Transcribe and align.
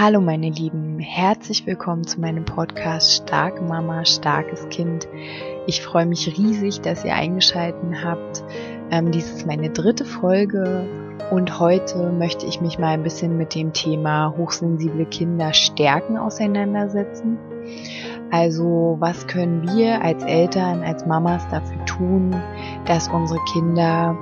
Hallo 0.00 0.20
meine 0.20 0.48
Lieben, 0.48 1.00
herzlich 1.00 1.66
willkommen 1.66 2.06
zu 2.06 2.20
meinem 2.20 2.44
Podcast 2.44 3.14
Starke 3.14 3.60
Mama, 3.64 4.04
starkes 4.04 4.68
Kind. 4.68 5.08
Ich 5.66 5.82
freue 5.82 6.06
mich 6.06 6.38
riesig, 6.38 6.80
dass 6.82 7.04
ihr 7.04 7.16
eingeschalten 7.16 8.04
habt. 8.04 8.44
Ähm, 8.92 9.10
dies 9.10 9.28
ist 9.28 9.44
meine 9.44 9.70
dritte 9.70 10.04
Folge 10.04 10.86
und 11.32 11.58
heute 11.58 12.12
möchte 12.12 12.46
ich 12.46 12.60
mich 12.60 12.78
mal 12.78 12.90
ein 12.90 13.02
bisschen 13.02 13.36
mit 13.36 13.56
dem 13.56 13.72
Thema 13.72 14.36
hochsensible 14.36 15.04
Kinder 15.06 15.52
stärken 15.52 16.16
auseinandersetzen. 16.16 17.36
Also 18.30 18.98
was 19.00 19.26
können 19.26 19.64
wir 19.64 20.00
als 20.00 20.22
Eltern, 20.22 20.84
als 20.84 21.06
Mamas 21.06 21.44
dafür 21.48 21.84
tun, 21.86 22.36
dass 22.84 23.08
unsere 23.08 23.40
Kinder 23.52 24.16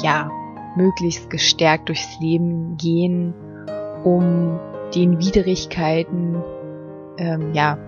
ja 0.00 0.30
möglichst 0.76 1.30
gestärkt 1.30 1.88
durchs 1.88 2.20
Leben 2.20 2.76
gehen, 2.76 3.34
um 4.04 4.60
den 4.94 5.18
Widrigkeiten 5.18 6.42
ähm, 7.18 7.52
ja 7.52 7.78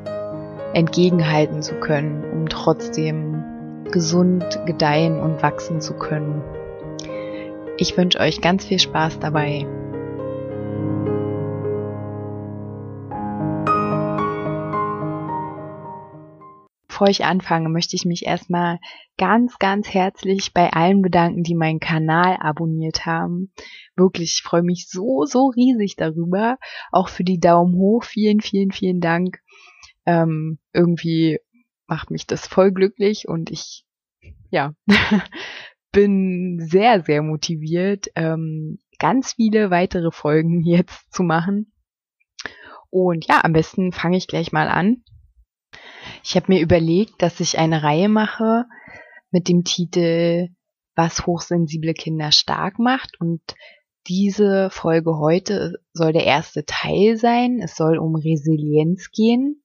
entgegenhalten 0.75 1.63
zu 1.63 1.75
können, 1.77 2.25
um 2.33 2.49
trotzdem 2.49 3.43
gesund 3.91 4.45
gedeihen 4.67 5.19
und 5.19 5.43
wachsen 5.43 5.81
zu 5.81 5.95
können. 5.95 6.43
Ich 7.79 7.97
wünsche 7.97 8.21
euch 8.21 8.41
ganz 8.41 8.65
viel 8.65 8.79
Spaß 8.79 9.21
dabei. 9.21 9.67
Bevor 16.99 17.11
ich 17.11 17.25
anfange, 17.25 17.69
möchte 17.69 17.95
ich 17.95 18.05
mich 18.05 18.27
erstmal 18.27 18.81
ganz, 19.19 19.61
ganz 19.61 19.95
herzlich 19.95 20.53
bei 20.53 20.73
allen 20.73 21.01
bedanken, 21.01 21.45
die 21.45 21.55
meinen 21.55 21.79
Kanal 21.79 22.39
abonniert 22.41 23.07
haben. 23.07 23.53
Wirklich, 23.95 24.39
ich 24.39 24.43
freue 24.43 24.65
mich 24.65 24.89
so, 24.89 25.25
so 25.25 25.47
riesig 25.47 25.95
darüber. 25.95 26.59
Auch 26.91 27.09
für 27.09 27.23
die 27.23 27.39
Daumen 27.39 27.77
hoch. 27.77 28.03
Vielen, 28.03 28.41
vielen, 28.41 28.73
vielen 28.73 29.01
Dank. 29.01 29.39
Ähm, 30.07 30.59
irgendwie 30.73 31.39
macht 31.87 32.11
mich 32.11 32.27
das 32.27 32.49
voll 32.49 32.73
glücklich 32.73 33.29
und 33.29 33.53
ich, 33.53 33.85
ja, 34.51 34.75
bin 35.93 36.59
sehr, 36.59 37.05
sehr 37.05 37.23
motiviert, 37.23 38.09
ähm, 38.17 38.81
ganz 38.99 39.35
viele 39.35 39.71
weitere 39.71 40.11
Folgen 40.11 40.63
jetzt 40.65 41.15
zu 41.15 41.23
machen. 41.23 41.73
Und 42.91 43.29
ja, 43.29 43.45
am 43.45 43.53
besten 43.53 43.93
fange 43.93 44.17
ich 44.17 44.27
gleich 44.27 44.51
mal 44.51 44.67
an. 44.67 45.05
Ich 46.25 46.37
habe 46.37 46.53
mir 46.53 46.61
überlegt, 46.61 47.23
dass 47.23 47.41
ich 47.41 47.59
eine 47.59 47.83
Reihe 47.83 48.09
mache 48.09 48.67
mit 49.31 49.49
dem 49.49 49.65
Titel 49.65 50.49
Was 50.95 51.27
hochsensible 51.27 51.95
Kinder 51.95 52.33
stark 52.33 52.79
macht 52.79 53.21
und 53.21 53.41
diese 54.07 54.71
Folge 54.71 55.19
heute 55.19 55.75
soll 55.93 56.13
der 56.13 56.25
erste 56.25 56.65
Teil 56.65 57.19
sein. 57.19 57.61
Es 57.63 57.77
soll 57.77 57.99
um 57.99 58.15
Resilienz 58.15 59.11
gehen. 59.11 59.63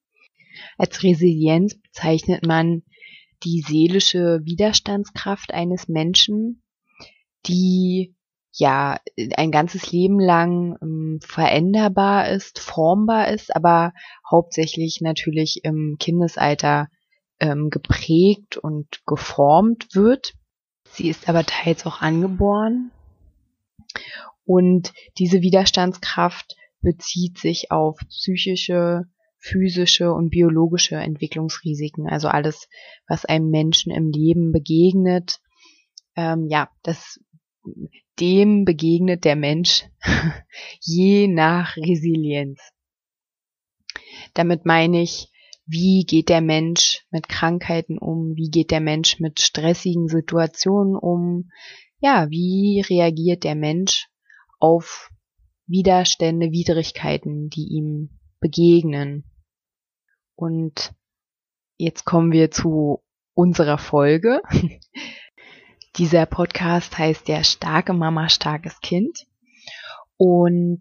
Als 0.76 1.02
Resilienz 1.02 1.80
bezeichnet 1.80 2.46
man 2.46 2.82
die 3.42 3.62
seelische 3.66 4.40
Widerstandskraft 4.44 5.52
eines 5.52 5.88
Menschen, 5.88 6.62
die 7.46 8.14
ja 8.58 8.98
ein 9.36 9.50
ganzes 9.50 9.90
Leben 9.90 10.20
lang 10.20 10.76
ähm, 10.80 11.20
veränderbar 11.22 12.28
ist, 12.28 12.58
formbar 12.58 13.28
ist, 13.28 13.54
aber 13.54 13.92
hauptsächlich 14.30 15.00
natürlich 15.00 15.60
im 15.64 15.96
Kindesalter 15.98 16.88
ähm, 17.40 17.70
geprägt 17.70 18.56
und 18.56 19.00
geformt 19.06 19.94
wird. 19.94 20.34
Sie 20.90 21.08
ist 21.08 21.28
aber 21.28 21.44
teils 21.44 21.84
auch 21.86 22.00
angeboren. 22.00 22.90
Und 24.44 24.92
diese 25.18 25.40
Widerstandskraft 25.40 26.56
bezieht 26.80 27.38
sich 27.38 27.70
auf 27.70 27.98
psychische, 28.08 29.04
physische 29.38 30.12
und 30.12 30.30
biologische 30.30 30.96
Entwicklungsrisiken, 30.96 32.08
also 32.08 32.28
alles, 32.28 32.68
was 33.08 33.24
einem 33.24 33.50
Menschen 33.50 33.90
im 33.90 34.10
Leben 34.10 34.52
begegnet. 34.52 35.40
Ähm, 36.14 36.46
ja, 36.48 36.68
das 36.82 37.18
dem 38.20 38.64
begegnet 38.64 39.24
der 39.24 39.36
Mensch 39.36 39.84
je 40.80 41.28
nach 41.28 41.76
Resilienz. 41.76 42.60
Damit 44.34 44.64
meine 44.66 45.02
ich, 45.02 45.30
wie 45.66 46.04
geht 46.04 46.28
der 46.28 46.40
Mensch 46.40 47.06
mit 47.10 47.28
Krankheiten 47.28 47.98
um, 47.98 48.36
wie 48.36 48.50
geht 48.50 48.70
der 48.70 48.80
Mensch 48.80 49.18
mit 49.18 49.40
stressigen 49.40 50.08
Situationen 50.08 50.96
um, 50.96 51.50
ja, 52.00 52.28
wie 52.30 52.84
reagiert 52.88 53.44
der 53.44 53.54
Mensch 53.54 54.08
auf 54.58 55.10
Widerstände, 55.66 56.50
Widrigkeiten, 56.50 57.48
die 57.48 57.68
ihm 57.68 58.20
begegnen. 58.40 59.24
Und 60.34 60.92
jetzt 61.78 62.04
kommen 62.04 62.32
wir 62.32 62.50
zu 62.50 63.02
unserer 63.32 63.78
Folge. 63.78 64.42
Dieser 65.96 66.26
Podcast 66.26 66.98
heißt 66.98 67.28
ja 67.28 67.44
Starke 67.44 67.92
Mama, 67.92 68.28
starkes 68.28 68.80
Kind. 68.80 69.26
Und 70.16 70.80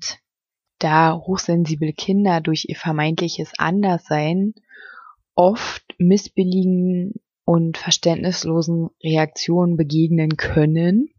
da 0.80 1.14
hochsensible 1.16 1.94
Kinder 1.94 2.42
durch 2.42 2.66
ihr 2.68 2.76
vermeintliches 2.76 3.52
Anderssein 3.60 4.56
oft 5.36 5.84
missbilligen 6.00 7.14
und 7.46 7.78
verständnislosen 7.78 8.90
Reaktionen 9.04 9.78
begegnen 9.78 10.36
können, 10.36 11.10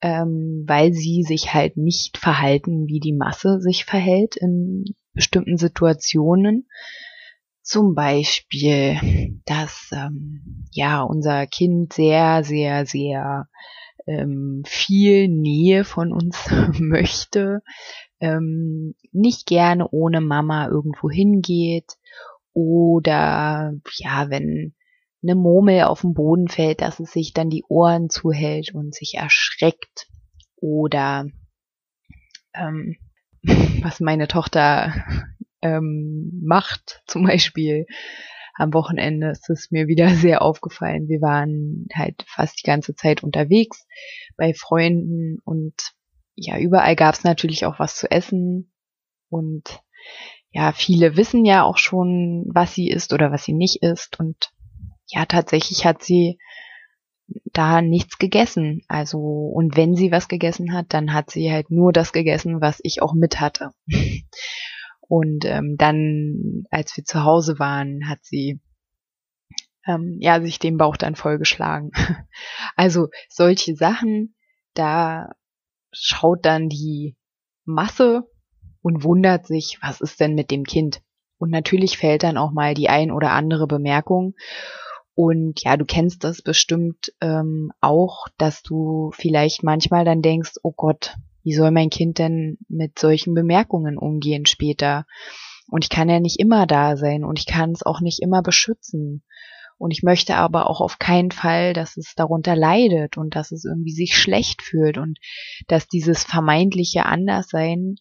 ähm, 0.00 0.64
weil 0.66 0.94
sie 0.94 1.22
sich 1.24 1.52
halt 1.52 1.76
nicht 1.76 2.16
verhalten, 2.16 2.86
wie 2.86 3.00
die 3.00 3.12
Masse 3.12 3.60
sich 3.60 3.84
verhält 3.84 4.36
in 4.36 4.84
bestimmten 5.12 5.58
Situationen, 5.58 6.68
zum 7.64 7.94
Beispiel, 7.94 9.40
dass 9.46 9.90
ähm, 9.92 10.66
ja 10.70 11.02
unser 11.02 11.46
Kind 11.46 11.94
sehr, 11.94 12.44
sehr, 12.44 12.84
sehr 12.84 13.48
ähm, 14.06 14.62
viel 14.66 15.28
Nähe 15.28 15.84
von 15.84 16.12
uns 16.12 16.48
möchte, 16.78 17.62
ähm, 18.20 18.94
nicht 19.12 19.46
gerne 19.46 19.88
ohne 19.90 20.20
Mama 20.20 20.68
irgendwo 20.68 21.10
hingeht 21.10 21.94
oder 22.52 23.72
ja, 23.96 24.30
wenn 24.30 24.74
eine 25.22 25.34
Murmel 25.34 25.84
auf 25.84 26.02
den 26.02 26.12
Boden 26.12 26.48
fällt, 26.48 26.82
dass 26.82 27.00
es 27.00 27.12
sich 27.12 27.32
dann 27.32 27.48
die 27.48 27.64
Ohren 27.68 28.10
zuhält 28.10 28.74
und 28.74 28.94
sich 28.94 29.14
erschreckt 29.14 30.06
oder 30.56 31.26
ähm, 32.54 32.96
was 33.82 34.00
meine 34.00 34.28
Tochter 34.28 34.92
ähm, 35.64 36.30
macht. 36.44 37.02
Zum 37.06 37.24
Beispiel 37.24 37.86
am 38.54 38.72
Wochenende 38.72 39.30
ist 39.30 39.50
es 39.50 39.70
mir 39.72 39.88
wieder 39.88 40.08
sehr 40.14 40.42
aufgefallen. 40.42 41.08
Wir 41.08 41.20
waren 41.20 41.86
halt 41.92 42.24
fast 42.28 42.60
die 42.60 42.66
ganze 42.66 42.94
Zeit 42.94 43.24
unterwegs 43.24 43.86
bei 44.36 44.54
Freunden 44.54 45.38
und 45.44 45.74
ja, 46.36 46.58
überall 46.58 46.96
gab 46.96 47.14
es 47.14 47.24
natürlich 47.24 47.64
auch 47.64 47.78
was 47.78 47.96
zu 47.96 48.10
essen 48.10 48.72
und 49.28 49.80
ja, 50.50 50.72
viele 50.72 51.16
wissen 51.16 51.44
ja 51.44 51.62
auch 51.64 51.78
schon, 51.78 52.44
was 52.52 52.74
sie 52.74 52.90
isst 52.90 53.12
oder 53.12 53.32
was 53.32 53.44
sie 53.44 53.52
nicht 53.52 53.82
isst 53.82 54.18
und 54.20 54.52
ja, 55.06 55.26
tatsächlich 55.26 55.84
hat 55.84 56.02
sie 56.02 56.38
da 57.52 57.82
nichts 57.82 58.18
gegessen. 58.18 58.82
Also, 58.88 59.18
und 59.18 59.76
wenn 59.76 59.94
sie 59.94 60.12
was 60.12 60.28
gegessen 60.28 60.74
hat, 60.74 60.86
dann 60.90 61.12
hat 61.12 61.30
sie 61.30 61.50
halt 61.52 61.70
nur 61.70 61.92
das 61.92 62.12
gegessen, 62.12 62.60
was 62.60 62.80
ich 62.82 63.02
auch 63.02 63.14
mit 63.14 63.40
hatte. 63.40 63.70
Und 65.08 65.44
ähm, 65.44 65.76
dann, 65.76 66.64
als 66.70 66.96
wir 66.96 67.04
zu 67.04 67.24
Hause 67.24 67.58
waren, 67.58 68.08
hat 68.08 68.20
sie 68.22 68.60
ähm, 69.86 70.16
ja 70.20 70.40
sich 70.40 70.58
den 70.58 70.78
Bauch 70.78 70.96
dann 70.96 71.14
vollgeschlagen. 71.14 71.90
also 72.76 73.08
solche 73.28 73.76
Sachen, 73.76 74.34
da 74.72 75.32
schaut 75.92 76.44
dann 76.44 76.68
die 76.68 77.16
Masse 77.64 78.28
und 78.82 79.04
wundert 79.04 79.46
sich, 79.46 79.78
was 79.82 80.00
ist 80.00 80.20
denn 80.20 80.34
mit 80.34 80.50
dem 80.50 80.64
Kind? 80.64 81.02
Und 81.38 81.50
natürlich 81.50 81.98
fällt 81.98 82.22
dann 82.22 82.38
auch 82.38 82.52
mal 82.52 82.74
die 82.74 82.88
ein 82.88 83.10
oder 83.10 83.32
andere 83.32 83.66
Bemerkung. 83.66 84.34
Und 85.14 85.62
ja, 85.62 85.76
du 85.76 85.84
kennst 85.84 86.24
das 86.24 86.42
bestimmt 86.42 87.12
ähm, 87.20 87.70
auch, 87.80 88.26
dass 88.36 88.62
du 88.62 89.12
vielleicht 89.14 89.62
manchmal 89.62 90.04
dann 90.04 90.22
denkst, 90.22 90.54
oh 90.62 90.72
Gott, 90.76 91.14
wie 91.44 91.52
soll 91.52 91.70
mein 91.70 91.90
Kind 91.90 92.18
denn 92.18 92.58
mit 92.68 92.98
solchen 92.98 93.34
Bemerkungen 93.34 93.98
umgehen 93.98 94.46
später? 94.46 95.06
Und 95.68 95.84
ich 95.84 95.90
kann 95.90 96.08
ja 96.08 96.18
nicht 96.18 96.40
immer 96.40 96.66
da 96.66 96.96
sein 96.96 97.24
und 97.24 97.38
ich 97.38 97.46
kann 97.46 97.70
es 97.70 97.82
auch 97.84 98.00
nicht 98.00 98.20
immer 98.20 98.42
beschützen. 98.42 99.22
Und 99.76 99.90
ich 99.90 100.02
möchte 100.02 100.36
aber 100.36 100.70
auch 100.70 100.80
auf 100.80 100.98
keinen 100.98 101.30
Fall, 101.30 101.72
dass 101.72 101.96
es 101.96 102.14
darunter 102.14 102.56
leidet 102.56 103.16
und 103.16 103.34
dass 103.34 103.52
es 103.52 103.64
irgendwie 103.64 103.92
sich 103.92 104.16
schlecht 104.16 104.62
fühlt 104.62 104.98
und 104.98 105.18
dass 105.66 105.88
dieses 105.88 106.24
vermeintliche 106.24 107.06
Anderssein 107.06 107.96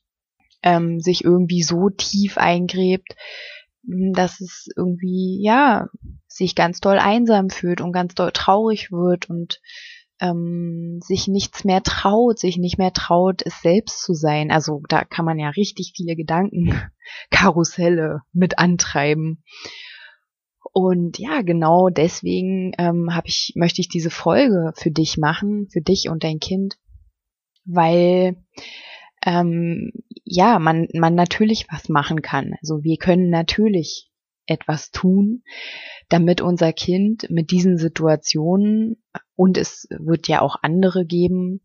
ähm, 0.61 0.99
sich 0.99 1.23
irgendwie 1.23 1.63
so 1.63 1.89
tief 1.89 2.37
eingräbt, 2.37 3.15
dass 3.83 4.39
es 4.39 4.67
irgendwie, 4.77 5.41
ja, 5.43 5.87
sich 6.27 6.55
ganz 6.55 6.79
doll 6.79 6.99
einsam 6.99 7.49
fühlt 7.49 7.81
und 7.81 7.91
ganz 7.91 8.15
doll 8.15 8.31
traurig 8.31 8.91
wird 8.91 9.29
und 9.29 9.59
ähm, 10.23 10.99
sich 11.01 11.27
nichts 11.27 11.65
mehr 11.65 11.83
traut, 11.83 12.39
sich 12.39 12.57
nicht 12.57 12.77
mehr 12.77 12.93
traut, 12.93 13.41
es 13.45 13.61
selbst 13.61 14.01
zu 14.01 14.13
sein. 14.13 14.51
Also 14.51 14.81
da 14.87 15.03
kann 15.03 15.25
man 15.25 15.37
ja 15.37 15.49
richtig 15.49 15.91
viele 15.95 16.15
Gedankenkarusselle 16.15 18.21
mit 18.33 18.57
antreiben. 18.57 19.43
Und 20.71 21.19
ja, 21.19 21.41
genau 21.41 21.89
deswegen 21.89 22.71
ähm, 22.77 23.13
habe 23.13 23.27
ich, 23.27 23.51
möchte 23.55 23.81
ich 23.81 23.89
diese 23.89 24.09
Folge 24.09 24.71
für 24.75 24.91
dich 24.91 25.17
machen, 25.17 25.67
für 25.69 25.81
dich 25.81 26.09
und 26.09 26.23
dein 26.23 26.39
Kind, 26.39 26.77
weil 27.65 28.37
ähm, 29.25 29.91
ja, 30.23 30.57
man, 30.57 30.87
man 30.93 31.15
natürlich 31.15 31.67
was 31.69 31.89
machen 31.89 32.21
kann. 32.21 32.53
Also 32.61 32.83
wir 32.83 32.97
können 32.97 33.29
natürlich 33.29 34.09
etwas 34.45 34.91
tun, 34.91 35.43
damit 36.09 36.41
unser 36.41 36.73
Kind 36.73 37.29
mit 37.29 37.51
diesen 37.51 37.77
Situationen, 37.77 39.01
und 39.35 39.57
es 39.57 39.87
wird 39.89 40.27
ja 40.27 40.41
auch 40.41 40.57
andere 40.61 41.05
geben, 41.05 41.61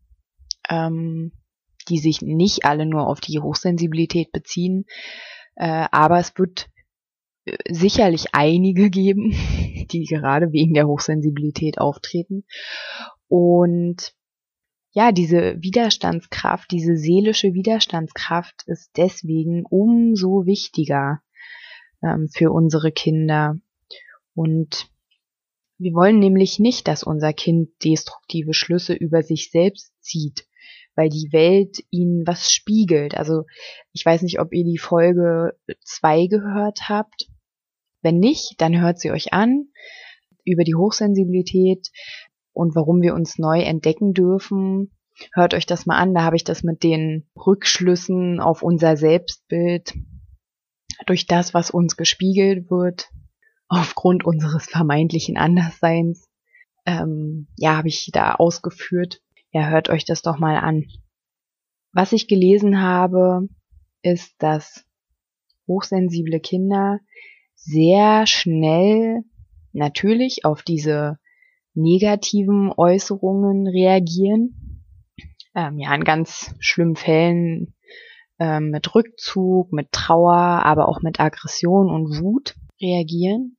ähm, 0.69 1.31
die 1.87 1.97
sich 1.97 2.21
nicht 2.21 2.65
alle 2.65 2.85
nur 2.85 3.07
auf 3.07 3.19
die 3.19 3.39
Hochsensibilität 3.39 4.31
beziehen, 4.31 4.85
äh, 5.55 5.87
aber 5.91 6.19
es 6.19 6.33
wird 6.37 6.69
äh, 7.45 7.55
sicherlich 7.69 8.33
einige 8.33 8.89
geben, 8.89 9.31
die 9.91 10.05
gerade 10.05 10.51
wegen 10.51 10.73
der 10.73 10.87
Hochsensibilität 10.87 11.79
auftreten. 11.79 12.45
Und 13.27 14.13
ja, 14.91 15.11
diese 15.11 15.61
Widerstandskraft, 15.61 16.71
diese 16.71 16.97
seelische 16.97 17.53
Widerstandskraft 17.53 18.63
ist 18.65 18.91
deswegen 18.97 19.63
umso 19.69 20.45
wichtiger 20.45 21.21
ähm, 22.01 22.27
für 22.33 22.51
unsere 22.51 22.91
Kinder. 22.91 23.55
Und 24.33 24.89
wir 25.79 25.93
wollen 25.93 26.19
nämlich 26.19 26.59
nicht, 26.59 26.87
dass 26.89 27.03
unser 27.03 27.31
Kind 27.31 27.69
destruktive 27.83 28.53
Schlüsse 28.53 28.93
über 28.93 29.23
sich 29.23 29.49
selbst 29.49 29.93
zieht, 30.01 30.45
weil 30.95 31.09
die 31.09 31.29
Welt 31.31 31.83
ihnen 31.89 32.27
was 32.27 32.51
spiegelt. 32.51 33.15
Also 33.15 33.43
ich 33.93 34.05
weiß 34.05 34.21
nicht, 34.23 34.41
ob 34.41 34.53
ihr 34.53 34.65
die 34.65 34.77
Folge 34.77 35.57
2 35.85 36.27
gehört 36.27 36.89
habt. 36.89 37.29
Wenn 38.01 38.19
nicht, 38.19 38.55
dann 38.57 38.79
hört 38.79 38.99
sie 38.99 39.11
euch 39.11 39.31
an 39.33 39.69
über 40.43 40.65
die 40.65 40.75
Hochsensibilität 40.75 41.87
und 42.51 42.75
warum 42.75 43.01
wir 43.01 43.13
uns 43.13 43.37
neu 43.37 43.61
entdecken 43.61 44.13
dürfen. 44.13 44.91
Hört 45.33 45.53
euch 45.53 45.65
das 45.65 45.85
mal 45.85 45.97
an, 45.97 46.13
da 46.13 46.23
habe 46.23 46.35
ich 46.35 46.43
das 46.43 46.61
mit 46.63 46.83
den 46.83 47.29
Rückschlüssen 47.35 48.41
auf 48.41 48.63
unser 48.63 48.97
Selbstbild 48.97 49.93
durch 51.05 51.25
das, 51.25 51.53
was 51.53 51.71
uns 51.71 51.95
gespiegelt 51.95 52.69
wird, 52.69 53.09
aufgrund 53.69 54.25
unseres 54.25 54.65
vermeintlichen 54.65 55.37
Andersseins, 55.37 56.27
ähm, 56.85 57.47
ja, 57.55 57.77
habe 57.77 57.87
ich 57.87 58.09
da 58.11 58.33
ausgeführt. 58.35 59.21
Ja, 59.51 59.69
hört 59.69 59.89
euch 59.89 60.05
das 60.05 60.21
doch 60.21 60.37
mal 60.37 60.57
an. 60.57 60.85
Was 61.93 62.11
ich 62.11 62.27
gelesen 62.27 62.81
habe, 62.81 63.47
ist, 64.01 64.33
dass 64.39 64.85
hochsensible 65.67 66.39
Kinder 66.39 66.99
sehr 67.55 68.25
schnell 68.25 69.23
natürlich 69.71 70.45
auf 70.45 70.63
diese 70.63 71.19
negativen 71.73 72.71
Äußerungen 72.75 73.67
reagieren. 73.67 74.83
Ähm, 75.55 75.79
ja, 75.79 75.93
in 75.93 76.03
ganz 76.03 76.55
schlimmen 76.59 76.95
Fällen 76.95 77.75
ähm, 78.39 78.69
mit 78.71 78.93
Rückzug, 78.95 79.71
mit 79.73 79.91
Trauer, 79.91 80.33
aber 80.33 80.87
auch 80.87 81.01
mit 81.01 81.19
Aggression 81.19 81.89
und 81.89 82.19
Wut 82.21 82.55
reagieren. 82.81 83.57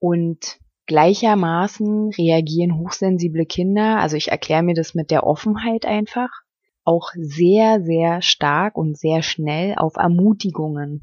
Und 0.00 0.58
gleichermaßen 0.86 2.10
reagieren 2.10 2.78
hochsensible 2.78 3.46
Kinder, 3.46 3.98
also 3.98 4.16
ich 4.16 4.28
erkläre 4.28 4.62
mir 4.62 4.74
das 4.74 4.94
mit 4.94 5.10
der 5.10 5.24
Offenheit 5.24 5.84
einfach, 5.84 6.30
auch 6.84 7.10
sehr, 7.14 7.82
sehr 7.82 8.22
stark 8.22 8.76
und 8.76 8.96
sehr 8.96 9.22
schnell 9.22 9.74
auf 9.76 9.96
Ermutigungen, 9.96 11.02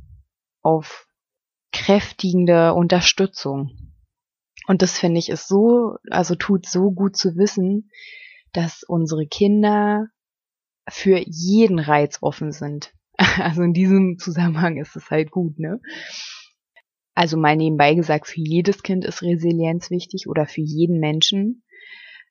auf 0.63 1.07
kräftigende 1.71 2.73
Unterstützung. 2.73 3.93
Und 4.65 4.81
das 4.81 4.97
finde 4.97 5.19
ich 5.19 5.29
ist 5.29 5.47
so, 5.47 5.97
also 6.09 6.33
tut 6.33 6.65
so 6.65 6.91
gut 6.91 7.15
zu 7.15 7.35
wissen, 7.35 7.91
dass 8.53 8.83
unsere 8.83 9.27
Kinder 9.27 10.07
für 10.89 11.21
jeden 11.25 11.79
Reiz 11.79 12.19
offen 12.21 12.51
sind. 12.51 12.93
Also 13.37 13.61
in 13.63 13.73
diesem 13.73 14.17
Zusammenhang 14.17 14.77
ist 14.77 14.95
es 14.95 15.09
halt 15.11 15.31
gut, 15.31 15.59
ne? 15.59 15.79
Also 17.15 17.37
mal 17.37 17.55
nebenbei 17.55 17.95
gesagt, 17.95 18.27
für 18.27 18.41
jedes 18.41 18.83
Kind 18.83 19.05
ist 19.05 19.21
Resilienz 19.21 19.89
wichtig 19.89 20.27
oder 20.27 20.45
für 20.45 20.61
jeden 20.61 20.99
Menschen. 20.99 21.63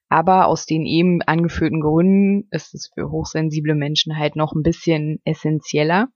Aber 0.08 0.46
aus 0.46 0.66
den 0.66 0.86
eben 0.86 1.22
angeführten 1.22 1.80
Gründen 1.80 2.46
ist 2.50 2.74
es 2.74 2.90
für 2.94 3.10
hochsensible 3.10 3.74
Menschen 3.74 4.16
halt 4.16 4.36
noch 4.36 4.52
ein 4.52 4.62
bisschen 4.62 5.20
essentieller. 5.24 6.08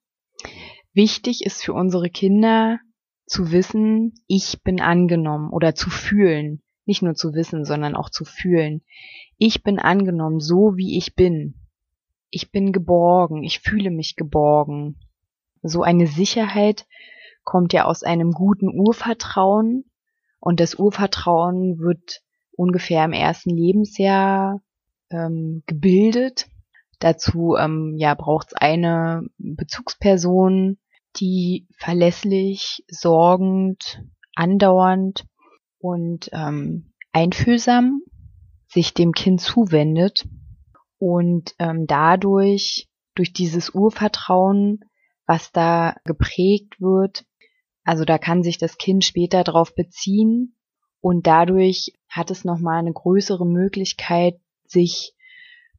Wichtig 0.93 1.45
ist 1.45 1.65
für 1.65 1.73
unsere 1.73 2.11
Kinder 2.11 2.79
zu 3.27 3.51
wissen, 3.51 4.15
ich 4.27 4.63
bin 4.63 4.81
angenommen 4.81 5.51
oder 5.51 5.75
zu 5.75 5.91
fühlen. 5.91 6.63
Nicht 6.85 7.03
nur 7.03 7.15
zu 7.15 7.35
wissen, 7.35 7.65
sondern 7.65 7.97
auch 7.97 8.11
zu 8.11 8.25
fühlen. 8.25 8.83
Ich 9.39 9.63
bin 9.63 9.79
angenommen, 9.79 10.41
so 10.41 10.77
wie 10.77 10.97
ich 10.97 11.15
bin 11.15 11.55
ich 12.31 12.51
bin 12.51 12.73
geborgen, 12.73 13.43
ich 13.43 13.61
fühle 13.61 13.91
mich 13.91 14.17
geborgen. 14.17 14.97
So 15.63 15.83
eine 15.83 16.07
Sicherheit 16.07 16.87
kommt 17.49 17.73
ja 17.73 17.87
aus 17.87 18.03
einem 18.03 18.33
guten 18.33 18.69
Urvertrauen 18.69 19.87
und 20.39 20.61
das 20.61 20.75
Urvertrauen 20.75 21.79
wird 21.79 22.21
ungefähr 22.53 23.07
im 23.07 23.15
ersten 23.15 23.49
Lebensjahr 23.49 24.61
ähm, 25.09 25.63
gebildet. 25.67 26.51
Dazu 26.99 27.57
ähm, 27.59 27.95
ja, 27.97 28.13
braucht 28.13 28.49
es 28.49 28.53
eine 28.53 29.23
Bezugsperson, 29.39 30.77
die 31.17 31.67
verlässlich, 31.79 32.85
sorgend, 32.87 34.03
andauernd 34.35 35.25
und 35.79 36.29
ähm, 36.33 36.93
einfühlsam 37.13 38.03
sich 38.67 38.93
dem 38.93 39.13
Kind 39.13 39.41
zuwendet 39.41 40.29
und 40.99 41.55
ähm, 41.59 41.87
dadurch, 41.87 42.91
durch 43.15 43.33
dieses 43.33 43.71
Urvertrauen, 43.71 44.81
was 45.27 45.51
da 45.51 45.97
geprägt 46.05 46.79
wird, 46.79 47.25
also 47.89 48.05
da 48.05 48.19
kann 48.19 48.43
sich 48.43 48.59
das 48.59 48.77
Kind 48.77 49.03
später 49.03 49.45
darauf 49.45 49.75
beziehen 49.75 50.55
und 51.01 51.27
dadurch 51.27 51.95
hat 52.11 52.31
es 52.31 52.45
nochmal 52.45 52.81
eine 52.81 52.93
größere 52.93 53.47
Möglichkeit, 53.47 54.39
sich 54.67 55.15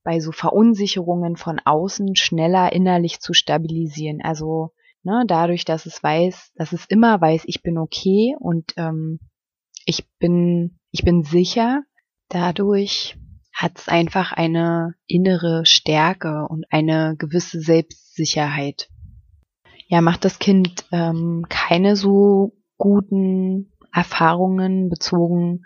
bei 0.03 0.19
so 0.19 0.31
Verunsicherungen 0.31 1.37
von 1.37 1.59
außen 1.63 2.15
schneller 2.15 2.73
innerlich 2.73 3.19
zu 3.19 3.33
stabilisieren. 3.33 4.21
Also 4.23 4.71
ne, 5.03 5.23
dadurch, 5.27 5.65
dass 5.65 5.85
es 5.85 6.01
weiß, 6.01 6.53
dass 6.55 6.73
es 6.73 6.87
immer 6.87 7.21
weiß, 7.21 7.43
ich 7.45 7.61
bin 7.61 7.77
okay 7.77 8.35
und 8.39 8.73
ähm, 8.77 9.19
ich 9.85 10.09
bin, 10.17 10.79
ich 10.89 11.03
bin 11.03 11.21
sicher, 11.21 11.83
dadurch 12.29 13.19
hat 13.53 13.77
es 13.77 13.87
einfach 13.87 14.31
eine 14.31 14.95
innere 15.05 15.63
Stärke 15.63 16.47
und 16.49 16.65
eine 16.71 17.13
gewisse 17.19 17.61
Selbstsicherheit. 17.61 18.89
Ja, 19.89 20.01
macht 20.01 20.23
das 20.23 20.37
Kind 20.37 20.85
ähm, 20.91 21.45
keine 21.49 21.95
so 21.95 22.53
guten 22.77 23.71
Erfahrungen 23.91 24.87
bezogen 24.87 25.65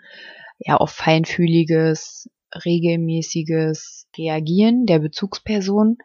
ja 0.58 0.76
auf 0.76 0.90
feinfühliges, 0.90 2.30
regelmäßiges 2.64 4.08
Reagieren 4.16 4.86
der 4.86 5.00
Bezugsperson, 5.00 5.98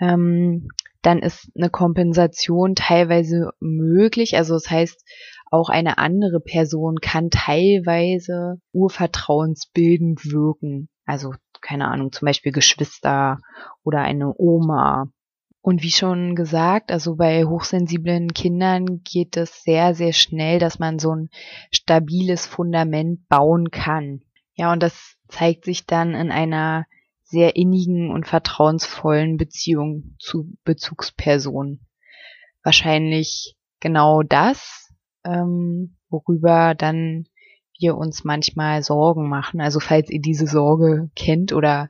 ähm, 0.00 0.68
dann 1.02 1.20
ist 1.20 1.50
eine 1.54 1.70
Kompensation 1.70 2.74
teilweise 2.74 3.50
möglich. 3.60 4.36
Also 4.36 4.54
das 4.54 4.68
heißt, 4.68 5.04
auch 5.50 5.68
eine 5.68 5.98
andere 5.98 6.40
Person 6.40 6.96
kann 7.00 7.30
teilweise 7.30 8.56
urvertrauensbildend 8.72 10.24
wirken. 10.24 10.88
Also, 11.04 11.34
keine 11.60 11.86
Ahnung, 11.88 12.10
zum 12.10 12.26
Beispiel 12.26 12.50
Geschwister 12.50 13.38
oder 13.84 14.00
eine 14.00 14.34
Oma. 14.36 15.06
Und 15.64 15.82
wie 15.82 15.90
schon 15.90 16.34
gesagt, 16.34 16.92
also 16.92 17.16
bei 17.16 17.46
hochsensiblen 17.46 18.34
Kindern 18.34 19.00
geht 19.02 19.38
es 19.38 19.62
sehr, 19.62 19.94
sehr 19.94 20.12
schnell, 20.12 20.58
dass 20.58 20.78
man 20.78 20.98
so 20.98 21.16
ein 21.16 21.30
stabiles 21.70 22.44
Fundament 22.44 23.26
bauen 23.28 23.70
kann. 23.70 24.20
Ja, 24.52 24.74
und 24.74 24.82
das 24.82 25.16
zeigt 25.28 25.64
sich 25.64 25.86
dann 25.86 26.14
in 26.14 26.30
einer 26.30 26.84
sehr 27.22 27.56
innigen 27.56 28.10
und 28.10 28.26
vertrauensvollen 28.26 29.38
Beziehung 29.38 30.16
zu 30.18 30.54
Bezugspersonen. 30.64 31.86
Wahrscheinlich 32.62 33.56
genau 33.80 34.22
das, 34.22 34.92
ähm, 35.24 35.96
worüber 36.10 36.74
dann 36.74 37.24
wir 37.78 37.96
uns 37.96 38.22
manchmal 38.22 38.82
Sorgen 38.82 39.30
machen. 39.30 39.62
Also 39.62 39.80
falls 39.80 40.10
ihr 40.10 40.20
diese 40.20 40.46
Sorge 40.46 41.10
kennt 41.16 41.54
oder 41.54 41.88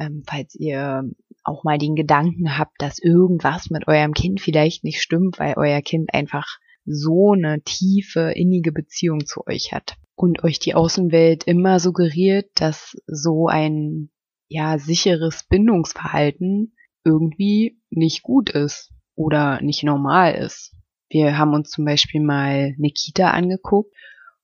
ähm, 0.00 0.24
falls 0.26 0.56
ihr 0.56 1.08
auch 1.46 1.64
mal 1.64 1.78
den 1.78 1.94
Gedanken 1.94 2.58
habt, 2.58 2.74
dass 2.78 2.98
irgendwas 2.98 3.70
mit 3.70 3.88
eurem 3.88 4.12
Kind 4.12 4.40
vielleicht 4.40 4.84
nicht 4.84 5.00
stimmt, 5.00 5.38
weil 5.38 5.54
euer 5.56 5.80
Kind 5.80 6.12
einfach 6.12 6.58
so 6.84 7.32
eine 7.32 7.62
tiefe, 7.62 8.32
innige 8.34 8.72
Beziehung 8.72 9.26
zu 9.26 9.46
euch 9.46 9.72
hat 9.72 9.96
und 10.14 10.44
euch 10.44 10.58
die 10.58 10.74
Außenwelt 10.74 11.44
immer 11.44 11.80
suggeriert, 11.80 12.50
dass 12.54 12.96
so 13.06 13.48
ein 13.48 14.10
ja 14.48 14.78
sicheres 14.78 15.44
Bindungsverhalten 15.48 16.74
irgendwie 17.04 17.80
nicht 17.90 18.22
gut 18.22 18.50
ist 18.50 18.92
oder 19.14 19.60
nicht 19.62 19.82
normal 19.82 20.34
ist. 20.34 20.74
Wir 21.08 21.38
haben 21.38 21.54
uns 21.54 21.70
zum 21.70 21.84
Beispiel 21.84 22.20
mal 22.20 22.74
eine 22.76 22.90
Kita 22.90 23.30
angeguckt 23.30 23.94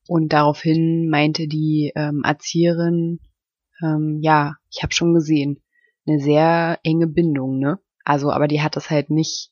und 0.06 0.32
daraufhin 0.32 1.09
meinte 1.09 1.49
die 1.49 1.92
ähm, 1.94 2.23
Erzieherin, 2.25 3.21
ähm, 3.82 4.18
ja, 4.23 4.56
ich 4.71 4.82
habe 4.82 4.92
schon 4.92 5.14
gesehen, 5.14 5.62
eine 6.06 6.18
sehr 6.21 6.78
enge 6.82 7.06
Bindung, 7.06 7.59
ne? 7.59 7.78
Also, 8.04 8.30
aber 8.30 8.49
die 8.49 8.62
hat 8.62 8.76
das 8.76 8.90
halt 8.90 9.11
nicht 9.11 9.50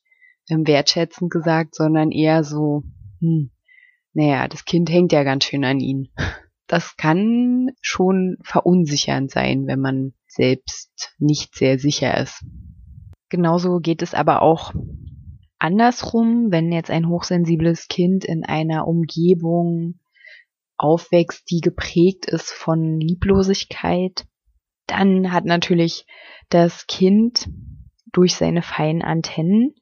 ähm, 0.49 0.67
wertschätzend 0.67 1.31
gesagt, 1.31 1.75
sondern 1.75 2.11
eher 2.11 2.43
so, 2.43 2.83
hm, 3.19 3.51
naja, 4.13 4.47
das 4.47 4.65
Kind 4.65 4.89
hängt 4.89 5.11
ja 5.11 5.23
ganz 5.23 5.45
schön 5.45 5.63
an 5.63 5.79
ihn. 5.79 6.09
Das 6.67 6.95
kann 6.95 7.71
schon 7.81 8.37
verunsichernd 8.43 9.29
sein, 9.29 9.67
wenn 9.67 9.81
man 9.81 10.13
selbst 10.25 11.13
nicht 11.19 11.53
sehr 11.53 11.77
sicher 11.77 12.17
ist. 12.17 12.45
Genauso 13.27 13.79
geht 13.81 14.01
es 14.01 14.13
aber 14.13 14.41
auch 14.41 14.73
andersrum, 15.59 16.47
wenn 16.49 16.71
jetzt 16.71 16.89
ein 16.89 17.09
hochsensibles 17.09 17.89
Kind 17.89 18.23
in 18.23 18.45
einer 18.45 18.87
Umgebung 18.87 19.99
aufwächst, 20.77 21.49
die 21.51 21.59
geprägt 21.59 22.25
ist 22.25 22.51
von 22.51 23.01
Lieblosigkeit, 23.01 24.25
dann 24.91 25.31
hat 25.31 25.45
natürlich 25.45 26.05
das 26.49 26.85
Kind 26.87 27.49
durch 28.11 28.35
seine 28.35 28.61
feinen 28.61 29.01
Antennen, 29.01 29.73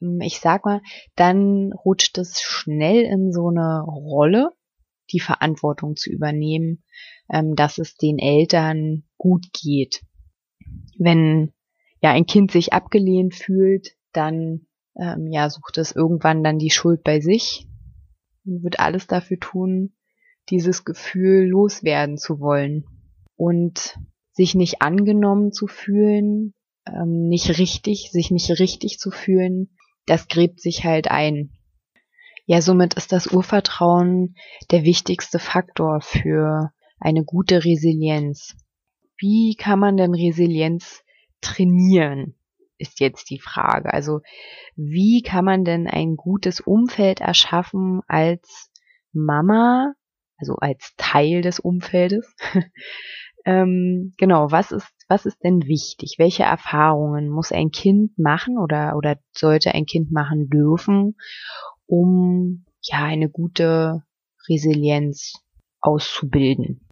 hm, 0.00 0.20
ich 0.20 0.40
sag 0.40 0.64
mal, 0.64 0.82
dann 1.16 1.72
rutscht 1.72 2.18
es 2.18 2.40
schnell 2.40 3.02
in 3.02 3.32
so 3.32 3.48
eine 3.48 3.82
Rolle, 3.82 4.50
die 5.10 5.20
Verantwortung 5.20 5.96
zu 5.96 6.10
übernehmen, 6.10 6.84
ähm, 7.32 7.56
dass 7.56 7.78
es 7.78 7.96
den 7.96 8.18
Eltern 8.18 9.04
gut 9.16 9.46
geht. 9.52 10.02
Wenn 10.98 11.52
ja 12.02 12.12
ein 12.12 12.26
Kind 12.26 12.50
sich 12.52 12.72
abgelehnt 12.72 13.34
fühlt, 13.34 13.96
dann 14.12 14.66
ähm, 15.00 15.28
ja 15.30 15.48
sucht 15.48 15.78
es 15.78 15.92
irgendwann 15.92 16.44
dann 16.44 16.58
die 16.58 16.70
Schuld 16.70 17.02
bei 17.02 17.20
sich 17.20 17.66
und 18.44 18.62
wird 18.62 18.80
alles 18.80 19.06
dafür 19.06 19.38
tun, 19.38 19.94
dieses 20.50 20.84
Gefühl 20.84 21.46
loswerden 21.46 22.18
zu 22.18 22.38
wollen 22.38 22.84
und 23.36 23.98
sich 24.38 24.54
nicht 24.54 24.82
angenommen 24.82 25.50
zu 25.50 25.66
fühlen, 25.66 26.54
ähm, 26.86 27.26
nicht 27.28 27.58
richtig, 27.58 28.10
sich 28.12 28.30
nicht 28.30 28.48
richtig 28.60 28.98
zu 29.00 29.10
fühlen, 29.10 29.76
das 30.06 30.28
gräbt 30.28 30.60
sich 30.60 30.84
halt 30.84 31.10
ein. 31.10 31.50
Ja, 32.46 32.62
somit 32.62 32.94
ist 32.94 33.10
das 33.10 33.26
Urvertrauen 33.26 34.36
der 34.70 34.84
wichtigste 34.84 35.40
Faktor 35.40 36.00
für 36.00 36.70
eine 37.00 37.24
gute 37.24 37.64
Resilienz. 37.64 38.56
Wie 39.18 39.56
kann 39.56 39.80
man 39.80 39.96
denn 39.96 40.14
Resilienz 40.14 41.02
trainieren, 41.40 42.36
ist 42.78 43.00
jetzt 43.00 43.30
die 43.30 43.40
Frage. 43.40 43.92
Also 43.92 44.20
wie 44.76 45.22
kann 45.22 45.44
man 45.44 45.64
denn 45.64 45.88
ein 45.88 46.14
gutes 46.14 46.60
Umfeld 46.60 47.20
erschaffen 47.20 48.02
als 48.06 48.70
Mama, 49.12 49.94
also 50.36 50.54
als 50.54 50.94
Teil 50.96 51.42
des 51.42 51.58
Umfeldes? 51.58 52.36
ähm, 53.44 54.14
genau, 54.16 54.50
was 54.50 54.72
ist, 54.72 54.88
was 55.08 55.26
ist 55.26 55.42
denn 55.42 55.66
wichtig? 55.66 56.16
Welche 56.18 56.42
Erfahrungen 56.42 57.28
muss 57.28 57.52
ein 57.52 57.70
Kind 57.70 58.18
machen 58.18 58.58
oder, 58.58 58.96
oder 58.96 59.18
sollte 59.32 59.74
ein 59.74 59.86
Kind 59.86 60.12
machen 60.12 60.48
dürfen, 60.50 61.16
um 61.86 62.64
ja 62.82 63.04
eine 63.04 63.28
gute 63.28 64.02
Resilienz 64.48 65.34
auszubilden? 65.80 66.88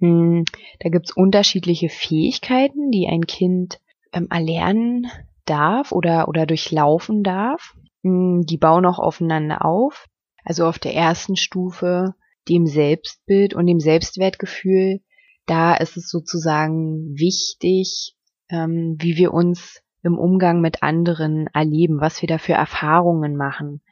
Hm, 0.00 0.44
da 0.80 0.88
gibt's 0.88 1.12
unterschiedliche 1.12 1.88
Fähigkeiten, 1.88 2.90
die 2.90 3.08
ein 3.08 3.26
Kind 3.26 3.80
ähm, 4.12 4.28
erlernen 4.30 5.08
darf 5.44 5.92
oder, 5.92 6.28
oder 6.28 6.46
durchlaufen 6.46 7.22
darf. 7.22 7.74
Hm, 8.02 8.42
die 8.46 8.58
bauen 8.58 8.86
auch 8.86 8.98
aufeinander 8.98 9.64
auf. 9.64 10.06
Also 10.44 10.66
auf 10.66 10.78
der 10.78 10.94
ersten 10.94 11.36
Stufe, 11.36 12.14
dem 12.48 12.66
Selbstbild 12.66 13.54
und 13.54 13.66
dem 13.66 13.80
Selbstwertgefühl, 13.80 15.00
da 15.48 15.74
ist 15.74 15.96
es 15.96 16.08
sozusagen 16.10 17.14
wichtig, 17.18 18.14
ähm, 18.50 18.96
wie 19.00 19.16
wir 19.16 19.32
uns 19.32 19.82
im 20.02 20.18
Umgang 20.18 20.60
mit 20.60 20.82
anderen 20.82 21.48
erleben, 21.52 22.00
was 22.00 22.20
wir 22.22 22.28
da 22.28 22.38
für 22.38 22.52
Erfahrungen 22.52 23.36
machen. 23.36 23.82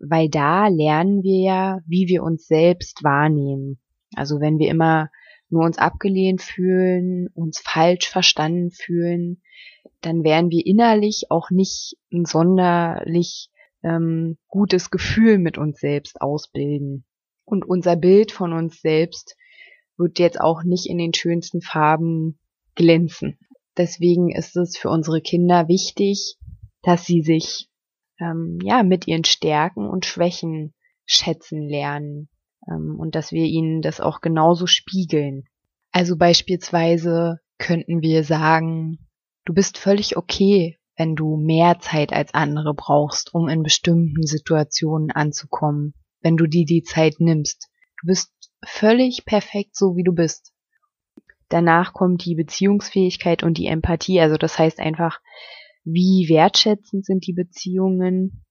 Weil 0.00 0.28
da 0.28 0.68
lernen 0.68 1.22
wir 1.22 1.40
ja, 1.40 1.78
wie 1.86 2.06
wir 2.08 2.22
uns 2.22 2.46
selbst 2.46 3.02
wahrnehmen. 3.02 3.78
Also 4.14 4.40
wenn 4.40 4.58
wir 4.58 4.68
immer 4.68 5.10
nur 5.50 5.64
uns 5.64 5.78
abgelehnt 5.78 6.42
fühlen, 6.42 7.28
uns 7.34 7.60
falsch 7.60 8.08
verstanden 8.08 8.70
fühlen, 8.70 9.40
dann 10.00 10.22
werden 10.22 10.50
wir 10.50 10.66
innerlich 10.66 11.26
auch 11.30 11.50
nicht 11.50 11.96
ein 12.12 12.24
sonderlich 12.24 13.50
ähm, 13.82 14.36
gutes 14.48 14.90
Gefühl 14.90 15.38
mit 15.38 15.58
uns 15.58 15.80
selbst 15.80 16.20
ausbilden. 16.20 17.04
Und 17.44 17.64
unser 17.64 17.96
Bild 17.96 18.30
von 18.30 18.52
uns 18.52 18.80
selbst 18.80 19.36
wird 19.98 20.18
jetzt 20.18 20.40
auch 20.40 20.62
nicht 20.62 20.86
in 20.86 20.98
den 20.98 21.12
schönsten 21.12 21.60
Farben 21.60 22.38
glänzen. 22.74 23.38
Deswegen 23.76 24.30
ist 24.30 24.56
es 24.56 24.76
für 24.76 24.88
unsere 24.88 25.20
Kinder 25.20 25.68
wichtig, 25.68 26.36
dass 26.82 27.04
sie 27.04 27.22
sich 27.22 27.68
ähm, 28.20 28.58
ja 28.62 28.82
mit 28.82 29.06
ihren 29.06 29.24
Stärken 29.24 29.88
und 29.88 30.06
Schwächen 30.06 30.74
schätzen 31.04 31.68
lernen 31.68 32.28
ähm, 32.68 32.96
und 32.98 33.14
dass 33.14 33.32
wir 33.32 33.44
ihnen 33.44 33.82
das 33.82 34.00
auch 34.00 34.20
genauso 34.20 34.66
spiegeln. 34.66 35.44
Also 35.92 36.16
beispielsweise 36.16 37.40
könnten 37.58 38.02
wir 38.02 38.24
sagen, 38.24 39.08
du 39.44 39.54
bist 39.54 39.78
völlig 39.78 40.16
okay, 40.16 40.78
wenn 40.96 41.14
du 41.14 41.36
mehr 41.36 41.78
Zeit 41.80 42.12
als 42.12 42.34
andere 42.34 42.74
brauchst, 42.74 43.32
um 43.32 43.48
in 43.48 43.62
bestimmten 43.62 44.26
Situationen 44.26 45.10
anzukommen, 45.10 45.94
wenn 46.20 46.36
du 46.36 46.46
dir 46.46 46.66
die 46.66 46.82
Zeit 46.82 47.16
nimmst. 47.18 47.67
Du 48.00 48.06
bist 48.06 48.30
völlig 48.64 49.24
perfekt 49.24 49.76
so, 49.76 49.96
wie 49.96 50.04
du 50.04 50.12
bist. 50.12 50.52
Danach 51.48 51.92
kommt 51.92 52.24
die 52.24 52.34
Beziehungsfähigkeit 52.34 53.42
und 53.42 53.58
die 53.58 53.66
Empathie, 53.66 54.20
also 54.20 54.36
das 54.36 54.58
heißt 54.58 54.80
einfach, 54.80 55.20
wie 55.84 56.28
wertschätzend 56.28 57.06
sind 57.06 57.26
die 57.26 57.32
Beziehungen, 57.32 58.44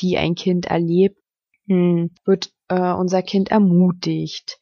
die 0.00 0.18
ein 0.18 0.34
Kind 0.34 0.66
erlebt, 0.66 1.18
hm, 1.66 2.10
wird 2.24 2.52
äh, 2.68 2.92
unser 2.92 3.22
Kind 3.22 3.50
ermutigt, 3.50 4.58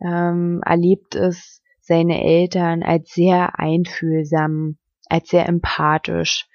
ähm, 0.00 0.62
erlebt 0.64 1.14
es 1.14 1.62
seine 1.80 2.22
Eltern 2.22 2.82
als 2.82 3.10
sehr 3.10 3.58
einfühlsam, 3.58 4.78
als 5.08 5.28
sehr 5.28 5.46
empathisch, 5.46 6.48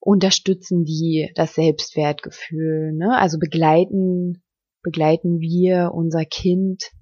unterstützen 0.00 0.84
die 0.84 1.30
das 1.34 1.54
Selbstwertgefühl, 1.54 2.92
ne? 2.92 3.16
Also 3.16 3.38
begleiten, 3.38 4.43
begleiten 4.84 5.40
wir 5.40 5.90
unser 5.92 6.24
Kind 6.24 6.92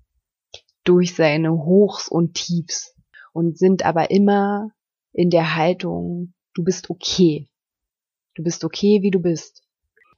durch 0.84 1.14
seine 1.14 1.52
Hochs 1.52 2.08
und 2.08 2.34
Tiefs 2.34 2.94
und 3.34 3.58
sind 3.58 3.84
aber 3.84 4.10
immer 4.10 4.70
in 5.12 5.28
der 5.28 5.54
Haltung, 5.54 6.32
du 6.54 6.64
bist 6.64 6.88
okay. 6.88 7.48
Du 8.34 8.42
bist 8.42 8.64
okay, 8.64 9.02
wie 9.02 9.10
du 9.10 9.20
bist. 9.20 9.62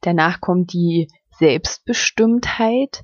Danach 0.01 0.39
kommt 0.39 0.71
die 0.71 1.09
Selbstbestimmtheit. 1.37 3.03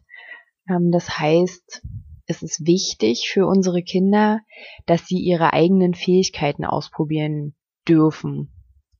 Ähm, 0.69 0.91
das 0.91 1.19
heißt, 1.19 1.81
es 2.27 2.43
ist 2.43 2.65
wichtig 2.65 3.29
für 3.29 3.45
unsere 3.45 3.83
Kinder, 3.83 4.39
dass 4.85 5.05
sie 5.07 5.19
ihre 5.19 5.51
eigenen 5.51 5.93
Fähigkeiten 5.93 6.63
ausprobieren 6.63 7.55
dürfen, 7.87 8.53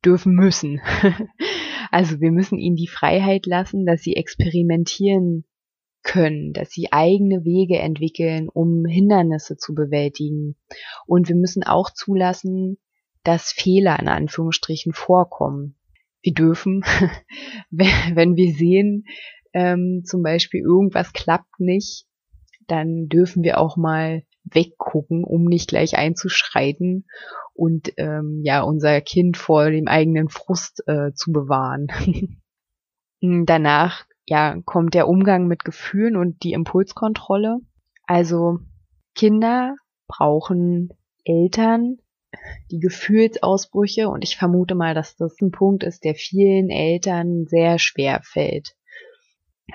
dürfen 0.03 0.33
müssen. 0.33 0.81
also 1.91 2.19
wir 2.19 2.31
müssen 2.31 2.57
ihnen 2.57 2.75
die 2.75 2.89
Freiheit 2.89 3.45
lassen, 3.45 3.85
dass 3.85 4.01
sie 4.01 4.15
experimentieren 4.15 5.45
können, 6.03 6.53
dass 6.53 6.71
sie 6.71 6.91
eigene 6.91 7.43
Wege 7.45 7.79
entwickeln, 7.79 8.49
um 8.49 8.85
Hindernisse 8.85 9.57
zu 9.57 9.73
bewältigen. 9.73 10.55
Und 11.05 11.27
wir 11.27 11.35
müssen 11.35 11.63
auch 11.63 11.91
zulassen, 11.91 12.77
dass 13.23 13.51
Fehler 13.51 13.99
in 13.99 14.07
Anführungsstrichen 14.07 14.93
vorkommen. 14.93 15.75
Wir 16.21 16.33
dürfen, 16.33 16.83
wenn 17.69 18.35
wir 18.35 18.53
sehen, 18.53 19.05
ähm, 19.53 20.03
zum 20.05 20.23
Beispiel 20.23 20.61
irgendwas 20.61 21.13
klappt 21.13 21.59
nicht, 21.59 22.05
dann 22.67 23.07
dürfen 23.09 23.43
wir 23.43 23.59
auch 23.59 23.77
mal 23.77 24.23
weggucken, 24.43 25.23
um 25.23 25.45
nicht 25.45 25.69
gleich 25.69 25.97
einzuschreiten 25.97 27.05
und 27.53 27.93
ähm, 27.97 28.41
ja 28.43 28.61
unser 28.61 29.01
Kind 29.01 29.37
vor 29.37 29.69
dem 29.69 29.87
eigenen 29.87 30.29
Frust 30.29 30.83
äh, 30.87 31.13
zu 31.13 31.31
bewahren. 31.31 31.87
Danach 33.45 34.05
ja 34.31 34.55
kommt 34.63 34.93
der 34.93 35.09
Umgang 35.09 35.47
mit 35.47 35.65
Gefühlen 35.65 36.15
und 36.15 36.43
die 36.43 36.53
Impulskontrolle. 36.53 37.59
Also 38.05 38.59
Kinder 39.13 39.75
brauchen 40.07 40.93
Eltern, 41.25 41.97
die 42.71 42.79
Gefühlsausbrüche 42.79 44.07
und 44.07 44.23
ich 44.23 44.37
vermute 44.37 44.73
mal, 44.73 44.95
dass 44.95 45.17
das 45.17 45.35
ein 45.41 45.51
Punkt 45.51 45.83
ist, 45.83 46.05
der 46.05 46.15
vielen 46.15 46.69
Eltern 46.69 47.45
sehr 47.45 47.77
schwer 47.77 48.21
fällt, 48.23 48.77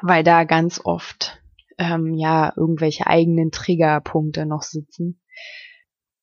weil 0.01 0.25
da 0.25 0.45
ganz 0.45 0.81
oft 0.83 1.39
ähm, 1.77 2.15
ja 2.15 2.51
irgendwelche 2.57 3.07
eigenen 3.07 3.51
Triggerpunkte 3.51 4.47
noch 4.47 4.63
sitzen. 4.63 5.21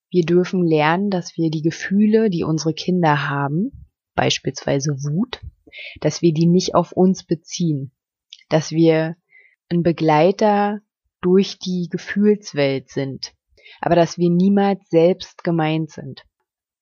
Wir 0.09 0.25
dürfen 0.25 0.65
lernen, 0.65 1.11
dass 1.11 1.37
wir 1.37 1.51
die 1.51 1.61
Gefühle, 1.61 2.31
die 2.31 2.43
unsere 2.43 2.73
Kinder 2.73 3.29
haben, 3.29 3.85
beispielsweise 4.15 4.91
Wut, 5.03 5.39
dass 6.01 6.23
wir 6.23 6.33
die 6.33 6.47
nicht 6.47 6.73
auf 6.73 6.93
uns 6.93 7.25
beziehen, 7.25 7.91
dass 8.53 8.69
wir 8.69 9.15
ein 9.69 9.81
Begleiter 9.81 10.81
durch 11.21 11.57
die 11.57 11.87
Gefühlswelt 11.89 12.87
sind, 12.87 13.33
aber 13.81 13.95
dass 13.95 14.19
wir 14.19 14.29
niemals 14.29 14.87
selbst 14.89 15.43
gemeint 15.43 15.89
sind. 15.89 16.23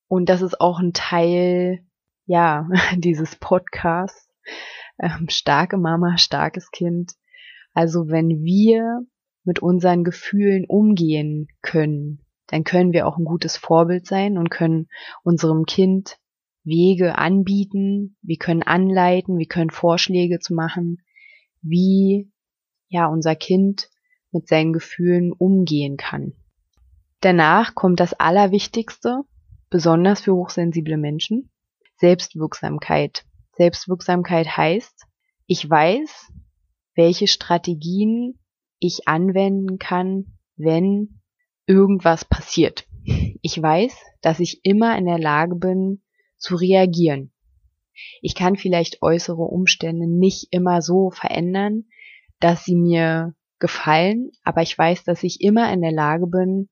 Und 0.10 0.28
das 0.28 0.42
ist 0.42 0.60
auch 0.60 0.80
ein 0.80 0.92
Teil, 0.92 1.86
ja, 2.26 2.68
dieses 2.98 3.38
Podcasts, 3.38 4.30
ähm, 5.00 5.30
starke 5.30 5.78
Mama, 5.78 6.18
starkes 6.18 6.72
Kind. 6.72 7.14
Also 7.74 8.10
wenn 8.10 8.44
wir 8.44 9.06
mit 9.46 9.60
unseren 9.60 10.04
Gefühlen 10.04 10.66
umgehen 10.68 11.48
können, 11.62 12.20
dann 12.48 12.66
können 12.66 12.92
wir 12.92 13.08
auch 13.08 13.18
ein 13.18 13.24
gutes 13.24 13.56
Vorbild 13.56 14.06
sein 14.06 14.38
und 14.38 14.52
können 14.52 14.90
unserem 15.24 15.64
Kind 15.64 16.18
Wege 16.66 17.18
anbieten, 17.18 18.18
wir 18.22 18.38
können 18.38 18.62
anleiten, 18.62 19.38
wir 19.38 19.48
können 19.48 19.70
Vorschläge 19.70 20.40
zu 20.40 20.54
machen, 20.54 21.02
wie 21.62 22.32
ja 22.88 23.08
unser 23.08 23.36
Kind 23.36 23.90
mit 24.32 24.48
seinen 24.48 24.74
Gefühlen 24.74 25.32
umgehen 25.32 25.98
kann. 25.98 26.34
Danach 27.20 27.76
kommt 27.76 28.00
das 28.00 28.14
Allerwichtigste, 28.14 29.22
besonders 29.70 30.22
für 30.22 30.34
hochsensible 30.34 30.98
Menschen, 30.98 31.52
Selbstwirksamkeit. 31.98 33.26
Selbstwirksamkeit 33.56 34.58
heißt, 34.58 35.06
ich 35.46 35.70
weiß, 35.70 36.32
welche 36.96 37.28
Strategien 37.28 38.40
ich 38.80 39.08
anwenden 39.08 39.78
kann, 39.78 40.38
wenn 40.56 41.22
irgendwas 41.68 42.26
passiert. 42.26 42.88
Ich 43.42 43.62
weiß, 43.62 43.96
dass 44.22 44.40
ich 44.40 44.62
immer 44.64 44.98
in 44.98 45.06
der 45.06 45.20
Lage 45.20 45.56
bin, 45.56 46.02
zu 46.38 46.56
reagieren. 46.56 47.32
Ich 48.22 48.36
kann 48.36 48.56
vielleicht 48.56 49.02
äußere 49.02 49.42
Umstände 49.42 50.08
nicht 50.08 50.48
immer 50.52 50.82
so 50.82 51.12
verändern, 51.12 51.86
dass 52.40 52.66
sie 52.66 52.76
mir 52.76 53.34
gefallen, 53.60 54.32
aber 54.44 54.62
ich 54.62 54.78
weiß, 54.78 55.04
dass 55.04 55.24
ich 55.24 55.42
immer 55.42 55.72
in 55.72 55.82
der 55.82 55.92
Lage 55.92 56.28
bin, 56.28 56.70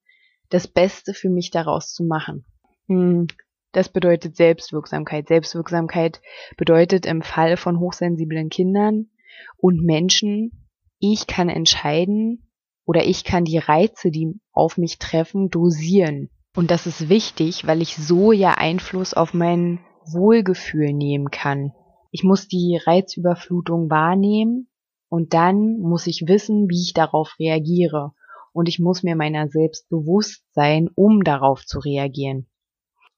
das 0.49 0.67
Beste 0.67 1.13
für 1.13 1.29
mich 1.29 1.51
daraus 1.51 1.93
zu 1.93 2.03
machen. 2.03 2.45
Hm, 2.87 3.27
das 3.71 3.89
bedeutet 3.89 4.35
Selbstwirksamkeit. 4.35 5.27
Selbstwirksamkeit 5.27 6.21
bedeutet 6.57 7.05
im 7.05 7.21
Fall 7.21 7.55
von 7.55 7.79
hochsensiblen 7.79 8.49
Kindern 8.49 9.11
und 9.57 9.83
Menschen, 9.83 10.67
ich 10.99 11.27
kann 11.27 11.49
entscheiden 11.49 12.51
oder 12.85 13.05
ich 13.05 13.23
kann 13.23 13.45
die 13.45 13.59
Reize, 13.59 14.09
die 14.09 14.33
auf 14.51 14.77
mich 14.77 14.97
treffen, 14.97 15.49
dosieren. 15.49 16.29
Und 16.55 16.71
das 16.71 16.87
ist 16.87 17.09
wichtig, 17.09 17.67
weil 17.67 17.81
ich 17.81 17.95
so 17.95 18.31
ja 18.31 18.55
Einfluss 18.55 19.13
auf 19.13 19.33
mein 19.33 19.79
Wohlgefühl 20.05 20.93
nehmen 20.93 21.31
kann. 21.31 21.73
Ich 22.11 22.23
muss 22.23 22.47
die 22.47 22.79
Reizüberflutung 22.83 23.89
wahrnehmen 23.89 24.67
und 25.09 25.33
dann 25.33 25.79
muss 25.79 26.07
ich 26.07 26.23
wissen, 26.27 26.69
wie 26.69 26.81
ich 26.81 26.93
darauf 26.93 27.35
reagiere. 27.39 28.13
Und 28.51 28.67
ich 28.67 28.79
muss 28.79 29.03
mir 29.03 29.15
meiner 29.15 29.47
selbst 29.47 29.89
bewusst 29.89 30.43
sein, 30.53 30.89
um 30.95 31.23
darauf 31.23 31.65
zu 31.65 31.79
reagieren. 31.79 32.47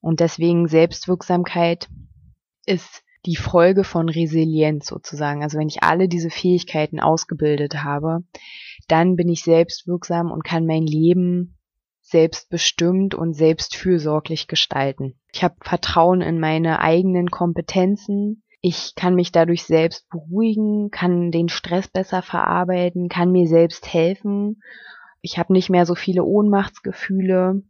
Und 0.02 0.20
deswegen 0.20 0.68
Selbstwirksamkeit 0.68 1.90
ist 2.66 3.04
die 3.26 3.36
Folge 3.36 3.84
von 3.84 4.10
Resilienz 4.10 4.88
sozusagen. 4.88 5.44
Also 5.44 5.58
wenn 5.58 5.68
ich 5.68 5.84
alle 5.84 6.08
diese 6.08 6.30
Fähigkeiten 6.30 7.00
ausgebildet 7.00 7.84
habe, 7.84 8.24
dann 8.88 9.16
bin 9.16 9.30
ich 9.30 9.44
selbstwirksam 9.44 10.32
und 10.32 10.44
kann 10.44 10.66
mein 10.66 10.86
Leben 10.86 11.58
selbstbestimmt 12.01 13.15
und 13.15 13.34
selbstfürsorglich 13.34 14.48
gestalten. 14.48 15.15
Ich 15.34 15.43
habe 15.43 15.55
Vertrauen 15.62 16.22
in 16.22 16.39
meine 16.39 16.79
eigenen 16.79 17.31
Kompetenzen. 17.31 18.43
Ich 18.62 18.93
kann 18.96 19.15
mich 19.15 19.32
dadurch 19.32 19.63
selbst 19.63 20.10
beruhigen, 20.10 20.91
kann 20.91 21.32
den 21.32 21.49
Stress 21.49 21.88
besser 21.88 22.21
verarbeiten, 22.21 23.10
kann 23.10 23.32
mir 23.32 23.47
selbst 23.47 23.91
helfen. 23.93 24.62
Ich 25.21 25.38
habe 25.38 25.54
nicht 25.54 25.69
mehr 25.69 25.86
so 25.86 25.95
viele 25.95 26.23
Ohnmachtsgefühle 26.23 27.63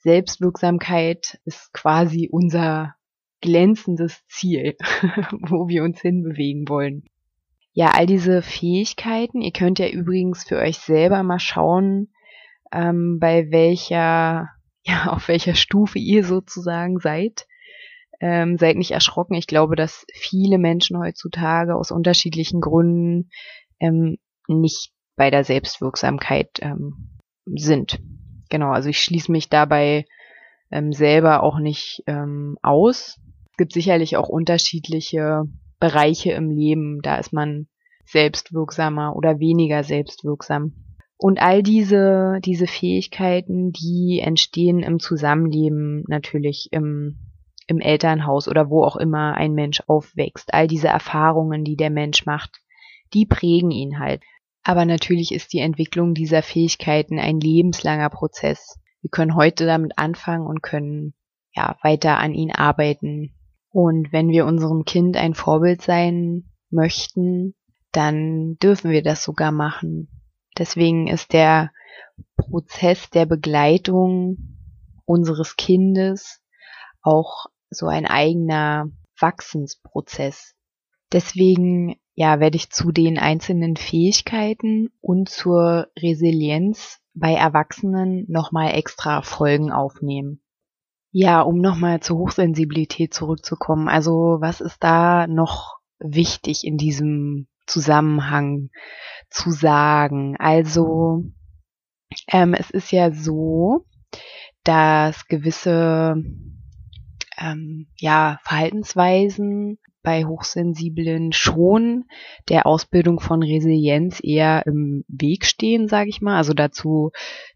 Selbstwirksamkeit 0.00 1.40
ist 1.44 1.72
quasi 1.72 2.28
unser 2.30 2.94
glänzendes 3.40 4.24
Ziel, 4.26 4.76
wo 5.48 5.68
wir 5.68 5.82
uns 5.82 6.00
hinbewegen 6.00 6.68
wollen. 6.68 7.04
Ja, 7.72 7.90
all 7.90 8.06
diese 8.06 8.42
Fähigkeiten, 8.42 9.40
ihr 9.40 9.52
könnt 9.52 9.78
ja 9.78 9.88
übrigens 9.88 10.44
für 10.44 10.56
euch 10.56 10.78
selber 10.78 11.22
mal 11.22 11.38
schauen, 11.38 12.12
ähm, 12.72 13.18
bei 13.20 13.50
welcher, 13.50 14.48
ja, 14.84 15.06
auf 15.12 15.28
welcher 15.28 15.54
Stufe 15.54 15.98
ihr 15.98 16.24
sozusagen 16.24 16.98
seid. 16.98 17.46
Ähm, 18.20 18.58
seid 18.58 18.76
nicht 18.76 18.90
erschrocken. 18.90 19.34
Ich 19.34 19.46
glaube, 19.46 19.76
dass 19.76 20.04
viele 20.12 20.58
Menschen 20.58 20.98
heutzutage 20.98 21.76
aus 21.76 21.92
unterschiedlichen 21.92 22.60
Gründen 22.60 23.30
ähm, 23.78 24.18
nicht 24.48 24.90
bei 25.14 25.30
der 25.30 25.44
Selbstwirksamkeit 25.44 26.58
ähm, 26.60 27.18
sind 27.46 28.00
genau, 28.48 28.70
also 28.70 28.88
ich 28.88 29.02
schließe 29.02 29.30
mich 29.30 29.48
dabei 29.48 30.04
ähm, 30.70 30.92
selber 30.92 31.42
auch 31.42 31.58
nicht 31.58 32.02
ähm, 32.06 32.58
aus. 32.62 33.18
Es 33.50 33.56
gibt 33.56 33.72
sicherlich 33.72 34.16
auch 34.16 34.28
unterschiedliche 34.28 35.44
Bereiche 35.80 36.32
im 36.32 36.50
Leben, 36.50 37.00
da 37.02 37.16
ist 37.16 37.32
man 37.32 37.68
selbstwirksamer 38.06 39.14
oder 39.16 39.38
weniger 39.38 39.84
selbstwirksam. 39.84 40.72
Und 41.18 41.42
all 41.42 41.64
diese, 41.64 42.38
diese 42.44 42.68
Fähigkeiten, 42.68 43.72
die 43.72 44.20
entstehen 44.22 44.80
im 44.84 45.00
Zusammenleben 45.00 46.04
natürlich 46.06 46.68
im, 46.70 47.18
im 47.66 47.80
Elternhaus 47.80 48.46
oder 48.46 48.70
wo 48.70 48.84
auch 48.84 48.94
immer 48.96 49.34
ein 49.34 49.52
Mensch 49.52 49.82
aufwächst. 49.88 50.54
All 50.54 50.68
diese 50.68 50.86
Erfahrungen, 50.86 51.64
die 51.64 51.74
der 51.74 51.90
Mensch 51.90 52.24
macht, 52.24 52.60
die 53.14 53.26
prägen 53.26 53.72
ihn 53.72 53.98
halt. 53.98 54.22
Aber 54.62 54.84
natürlich 54.84 55.32
ist 55.32 55.52
die 55.52 55.58
Entwicklung 55.58 56.14
dieser 56.14 56.42
Fähigkeiten 56.42 57.18
ein 57.18 57.40
lebenslanger 57.40 58.10
Prozess. 58.10 58.78
Wir 59.02 59.10
können 59.10 59.34
heute 59.34 59.66
damit 59.66 59.98
anfangen 59.98 60.46
und 60.46 60.62
können 60.62 61.14
ja 61.52 61.76
weiter 61.82 62.18
an 62.18 62.32
ihn 62.32 62.52
arbeiten. 62.52 63.34
Und 63.70 64.12
wenn 64.12 64.28
wir 64.28 64.46
unserem 64.46 64.84
Kind 64.84 65.16
ein 65.16 65.34
Vorbild 65.34 65.82
sein 65.82 66.44
möchten, 66.70 67.54
dann 67.90 68.56
dürfen 68.58 68.92
wir 68.92 69.02
das 69.02 69.24
sogar 69.24 69.50
machen. 69.50 70.17
Deswegen 70.58 71.06
ist 71.06 71.32
der 71.32 71.70
Prozess 72.36 73.10
der 73.10 73.26
Begleitung 73.26 74.56
unseres 75.04 75.56
Kindes 75.56 76.42
auch 77.02 77.46
so 77.70 77.86
ein 77.86 78.06
eigener 78.06 78.90
Wachsensprozess. 79.18 80.54
Deswegen 81.12 81.96
ja, 82.18 82.40
werde 82.40 82.56
ich 82.56 82.70
zu 82.70 82.90
den 82.90 83.16
einzelnen 83.16 83.76
Fähigkeiten 83.76 84.90
und 85.00 85.28
zur 85.28 85.86
Resilienz 85.96 86.98
bei 87.14 87.32
Erwachsenen 87.32 88.24
nochmal 88.28 88.74
extra 88.74 89.22
Folgen 89.22 89.70
aufnehmen. 89.70 90.42
Ja, 91.12 91.42
um 91.42 91.60
nochmal 91.60 92.00
zur 92.00 92.18
Hochsensibilität 92.18 93.14
zurückzukommen. 93.14 93.88
Also 93.88 94.38
was 94.40 94.60
ist 94.60 94.82
da 94.82 95.28
noch 95.28 95.78
wichtig 96.00 96.64
in 96.64 96.76
diesem 96.76 97.46
Zusammenhang 97.68 98.70
zu 99.30 99.50
sagen? 99.50 100.36
Also 100.38 101.24
ähm, 102.26 102.54
es 102.54 102.70
ist 102.70 102.90
ja 102.90 103.10
so, 103.12 103.86
dass 104.64 105.26
gewisse 105.26 106.16
ähm, 107.38 107.86
ja, 107.96 108.38
Verhaltensweisen 108.42 109.78
bei 110.02 110.24
Hochsensiblen 110.24 111.32
schon 111.32 112.04
der 112.48 112.66
Ausbildung 112.66 113.20
von 113.20 113.42
Resilienz 113.42 114.20
eher 114.22 114.64
im 114.66 115.04
Weg 115.08 115.44
stehen, 115.44 115.88
sage 115.88 116.08
ich 116.08 116.20
mal. 116.20 116.36
Also 116.36 116.54
dazu 116.54 117.12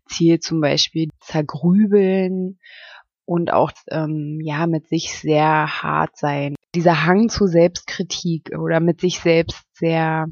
zielt 0.07 0.42
zum 0.42 0.61
Beispiel 0.61 1.09
Zergrübeln 1.20 2.59
und 3.25 3.53
auch 3.53 3.72
ähm, 3.90 4.38
ja 4.42 4.66
mit 4.66 4.88
sich 4.88 5.14
sehr 5.14 5.83
hart 5.83 6.16
sein. 6.16 6.55
Dieser 6.74 7.04
Hang 7.04 7.28
zu 7.28 7.46
Selbstkritik 7.46 8.56
oder 8.58 8.80
mit 8.80 9.00
sich 9.00 9.20
selbst 9.20 9.62
sehr 9.74 10.26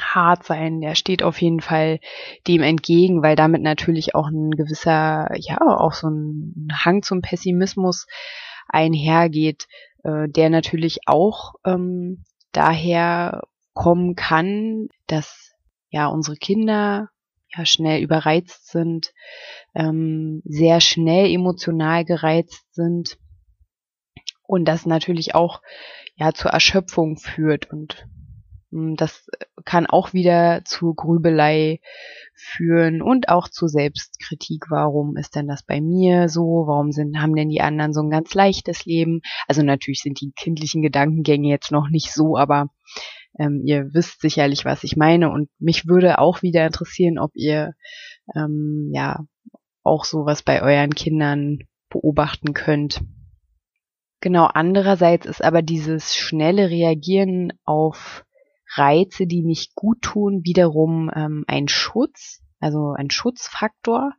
hart 0.00 0.44
sein, 0.44 0.80
der 0.80 0.94
steht 0.94 1.22
auf 1.22 1.40
jeden 1.40 1.60
Fall 1.60 1.98
dem 2.46 2.62
entgegen, 2.62 3.22
weil 3.22 3.36
damit 3.36 3.62
natürlich 3.62 4.14
auch 4.14 4.28
ein 4.28 4.52
gewisser, 4.52 5.28
ja, 5.36 5.58
auch 5.60 5.92
so 5.92 6.08
ein 6.08 6.68
Hang 6.72 7.02
zum 7.02 7.20
Pessimismus 7.20 8.06
einhergeht, 8.68 9.66
äh, 10.04 10.28
der 10.28 10.50
natürlich 10.50 11.00
auch 11.06 11.54
ähm, 11.64 12.24
daher 12.52 13.42
kommen 13.72 14.14
kann, 14.14 14.88
dass 15.06 15.52
ja 15.90 16.06
unsere 16.06 16.36
Kinder 16.36 17.08
ja 17.56 17.64
schnell 17.64 18.02
überreizt 18.02 18.68
sind, 18.68 19.12
ähm, 19.74 20.42
sehr 20.44 20.80
schnell 20.80 21.30
emotional 21.30 22.04
gereizt 22.04 22.64
sind 22.72 23.18
und 24.46 24.64
das 24.66 24.86
natürlich 24.86 25.34
auch 25.34 25.60
ja 26.16 26.32
zur 26.32 26.52
Erschöpfung 26.52 27.16
führt 27.16 27.70
und 27.70 28.06
Hm, 28.74 28.96
das 28.96 29.28
kann 29.64 29.86
auch 29.86 30.12
wieder 30.12 30.62
zu 30.64 30.94
Grübelei 30.94 31.80
führen 32.34 33.02
und 33.02 33.28
auch 33.28 33.48
zu 33.48 33.68
Selbstkritik. 33.68 34.64
Warum 34.68 35.16
ist 35.16 35.36
denn 35.36 35.46
das 35.46 35.62
bei 35.62 35.80
mir 35.80 36.28
so? 36.28 36.64
Warum 36.66 36.90
sind, 36.90 37.20
haben 37.20 37.36
denn 37.36 37.48
die 37.48 37.60
anderen 37.60 37.92
so 37.92 38.02
ein 38.02 38.10
ganz 38.10 38.34
leichtes 38.34 38.84
Leben? 38.84 39.20
Also 39.46 39.62
natürlich 39.62 40.00
sind 40.00 40.20
die 40.20 40.32
kindlichen 40.32 40.82
Gedankengänge 40.82 41.48
jetzt 41.48 41.70
noch 41.70 41.88
nicht 41.88 42.12
so, 42.12 42.36
aber 42.36 42.68
ähm, 43.38 43.62
ihr 43.64 43.94
wisst 43.94 44.20
sicherlich, 44.20 44.64
was 44.64 44.82
ich 44.82 44.96
meine. 44.96 45.30
Und 45.30 45.48
mich 45.60 45.86
würde 45.86 46.18
auch 46.18 46.42
wieder 46.42 46.66
interessieren, 46.66 47.18
ob 47.20 47.30
ihr 47.34 47.74
ähm, 48.34 48.90
ja 48.92 49.24
auch 49.84 50.04
sowas 50.04 50.42
bei 50.42 50.62
euren 50.62 50.94
Kindern 50.96 51.60
beobachten 51.90 52.54
könnt. 52.54 53.02
Genau, 54.24 54.46
andererseits 54.46 55.26
ist 55.26 55.44
aber 55.44 55.60
dieses 55.60 56.16
schnelle 56.16 56.70
Reagieren 56.70 57.52
auf 57.66 58.24
Reize, 58.74 59.26
die 59.26 59.42
nicht 59.42 59.74
gut 59.74 60.00
tun, 60.00 60.40
wiederum 60.44 61.10
ähm, 61.14 61.44
ein 61.46 61.68
Schutz, 61.68 62.40
also 62.58 62.94
ein 62.96 63.10
Schutzfaktor, 63.10 64.12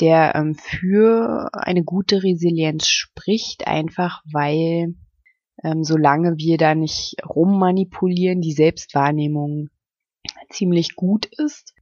der 0.00 0.34
ähm, 0.34 0.56
für 0.56 1.50
eine 1.52 1.84
gute 1.84 2.24
Resilienz 2.24 2.88
spricht, 2.88 3.68
einfach 3.68 4.24
weil 4.24 4.96
ähm, 5.62 5.84
solange 5.84 6.36
wir 6.38 6.58
da 6.58 6.74
nicht 6.74 7.14
rummanipulieren, 7.24 8.40
die 8.40 8.54
Selbstwahrnehmung 8.54 9.68
ziemlich 10.50 10.96
gut 10.96 11.26
ist. 11.26 11.74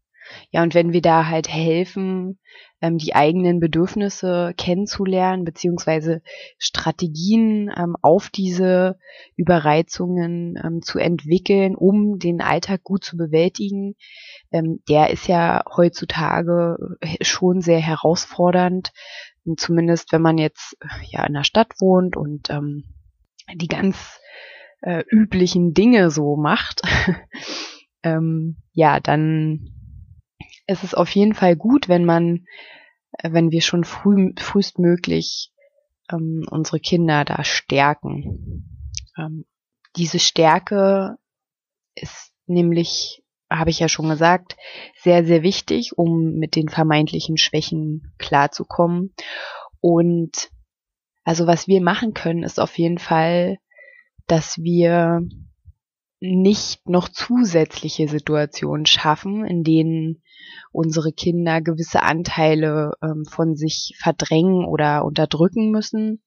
Ja, 0.51 0.63
und 0.63 0.75
wenn 0.75 0.93
wir 0.93 1.03
da 1.03 1.27
halt 1.27 1.49
helfen, 1.49 2.39
ähm, 2.81 2.99
die 2.99 3.15
eigenen 3.15 3.61
Bedürfnisse 3.61 4.53
kennenzulernen, 4.57 5.45
beziehungsweise 5.45 6.23
Strategien 6.59 7.71
ähm, 7.77 7.97
auf 8.03 8.31
diese 8.31 8.99
Überreizungen 9.37 10.59
ähm, 10.63 10.83
zu 10.83 10.99
entwickeln, 10.99 11.75
um 11.75 12.19
den 12.19 12.41
Alltag 12.41 12.83
gut 12.83 13.05
zu 13.05 13.17
bewältigen, 13.17 13.95
ähm, 14.51 14.81
der 14.89 15.11
ist 15.11 15.29
ja 15.29 15.63
heutzutage 15.77 16.77
äh, 17.01 17.25
schon 17.25 17.61
sehr 17.61 17.81
herausfordernd. 17.81 18.93
Zumindest 19.57 20.13
wenn 20.13 20.23
man 20.23 20.39
jetzt 20.39 20.77
ja 21.11 21.25
in 21.27 21.35
der 21.35 21.45
Stadt 21.45 21.73
wohnt 21.81 22.17
und 22.17 22.51
ähm, 22.51 22.85
die 23.55 23.69
ganz 23.69 24.21
äh, 24.83 25.03
üblichen 25.11 25.75
Dinge 25.75 26.11
so 26.11 26.37
macht, 26.37 26.83
ähm, 28.03 28.57
ja, 28.73 29.01
dann 29.01 29.80
ist 30.71 30.85
es 30.85 30.95
auf 30.95 31.11
jeden 31.11 31.35
Fall 31.35 31.57
gut, 31.57 31.89
wenn 31.89 32.05
man, 32.05 32.47
äh, 33.19 33.33
wenn 33.33 33.51
wir 33.51 33.61
schon 33.61 33.85
früh, 33.85 34.33
frühestmöglich 34.39 35.53
ähm, 36.11 36.47
unsere 36.51 36.79
Kinder 36.79 37.25
da 37.25 37.45
stärken. 37.45 38.95
Ähm, 39.19 39.45
diese 39.97 40.21
Stärke 40.21 41.17
ist 41.95 42.33
nämlich, 42.47 43.23
habe 43.51 43.71
ich 43.71 43.81
ja 43.81 43.89
schon 43.89 44.09
gesagt, 44.09 44.57
sehr, 44.97 45.25
sehr 45.25 45.43
wichtig, 45.43 45.99
um 45.99 46.35
mit 46.35 46.55
den 46.55 46.69
vermeintlichen 46.69 47.37
Schwächen 47.37 48.15
klarzukommen. 48.19 49.13
Und 49.81 50.51
also 51.25 51.47
was 51.47 51.67
wir 51.67 51.83
machen 51.83 52.15
können, 52.15 52.45
ist 52.45 52.61
auf 52.61 52.79
jeden 52.79 52.99
Fall, 52.99 53.59
dass 54.29 54.59
wir 54.59 55.23
nicht 56.21 56.89
noch 56.89 57.09
zusätzliche 57.09 58.07
Situationen 58.07 58.87
schaffen, 58.87 59.45
in 59.45 59.65
denen 59.65 60.23
unsere 60.71 61.13
Kinder 61.13 61.61
gewisse 61.61 62.03
Anteile 62.03 62.93
ähm, 63.03 63.25
von 63.29 63.57
sich 63.57 63.97
verdrängen 64.01 64.65
oder 64.65 65.05
unterdrücken 65.05 65.71
müssen, 65.71 66.23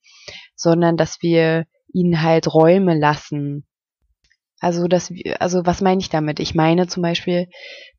sondern 0.56 0.97
dass 0.97 1.21
wir 1.21 1.65
ihnen 1.93 2.21
halt 2.21 2.53
Räume 2.53 2.97
lassen. 2.97 3.65
Also 4.60 4.88
dass 4.88 5.12
wir, 5.12 5.41
also 5.41 5.65
was 5.65 5.82
meine 5.82 6.01
ich 6.01 6.10
damit? 6.10 6.39
Ich 6.39 6.56
meine 6.56 6.88
zum 6.88 7.03
Beispiel, 7.03 7.47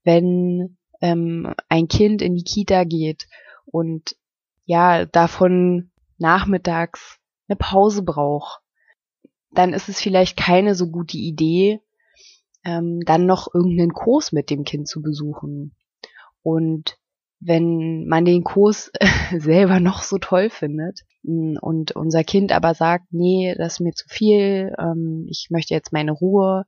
wenn 0.03 0.77
ähm, 1.01 1.55
ein 1.69 1.89
Kind 1.89 2.23
in 2.23 2.35
die 2.35 2.45
Kita 2.45 2.85
geht 2.85 3.29
und 3.67 4.17
ja 4.65 5.05
davon 5.05 5.91
nachmittags 6.19 7.19
eine 7.49 7.57
Pause 7.57 8.03
braucht, 8.03 8.64
dann 9.55 9.73
ist 9.73 9.89
es 9.89 10.01
vielleicht 10.01 10.37
keine 10.37 10.75
so 10.75 10.89
gute 10.89 11.17
Idee, 11.17 11.81
ähm, 12.65 13.01
dann 13.05 13.27
noch 13.27 13.53
irgendeinen 13.53 13.93
Kurs 13.93 14.33
mit 14.33 14.51
dem 14.51 14.65
Kind 14.65 14.89
zu 14.89 15.03
besuchen. 15.03 15.75
Und 16.43 16.99
wenn 17.41 18.07
man 18.07 18.25
den 18.25 18.43
Kurs 18.43 18.91
selber 19.37 19.81
noch 19.81 20.03
so 20.03 20.19
toll 20.19 20.51
findet 20.51 21.01
mm, 21.23 21.57
und 21.61 21.93
unser 21.93 22.25
Kind 22.25 22.53
aber 22.53 22.75
sagt, 22.75 23.07
nee, 23.11 23.55
das 23.57 23.75
ist 23.75 23.81
mir 23.81 23.93
zu 23.93 24.09
viel, 24.09 24.75
ähm, 24.79 25.27
ich 25.29 25.49
möchte 25.51 25.75
jetzt 25.75 25.93
meine 25.93 26.13
Ruhe, 26.13 26.65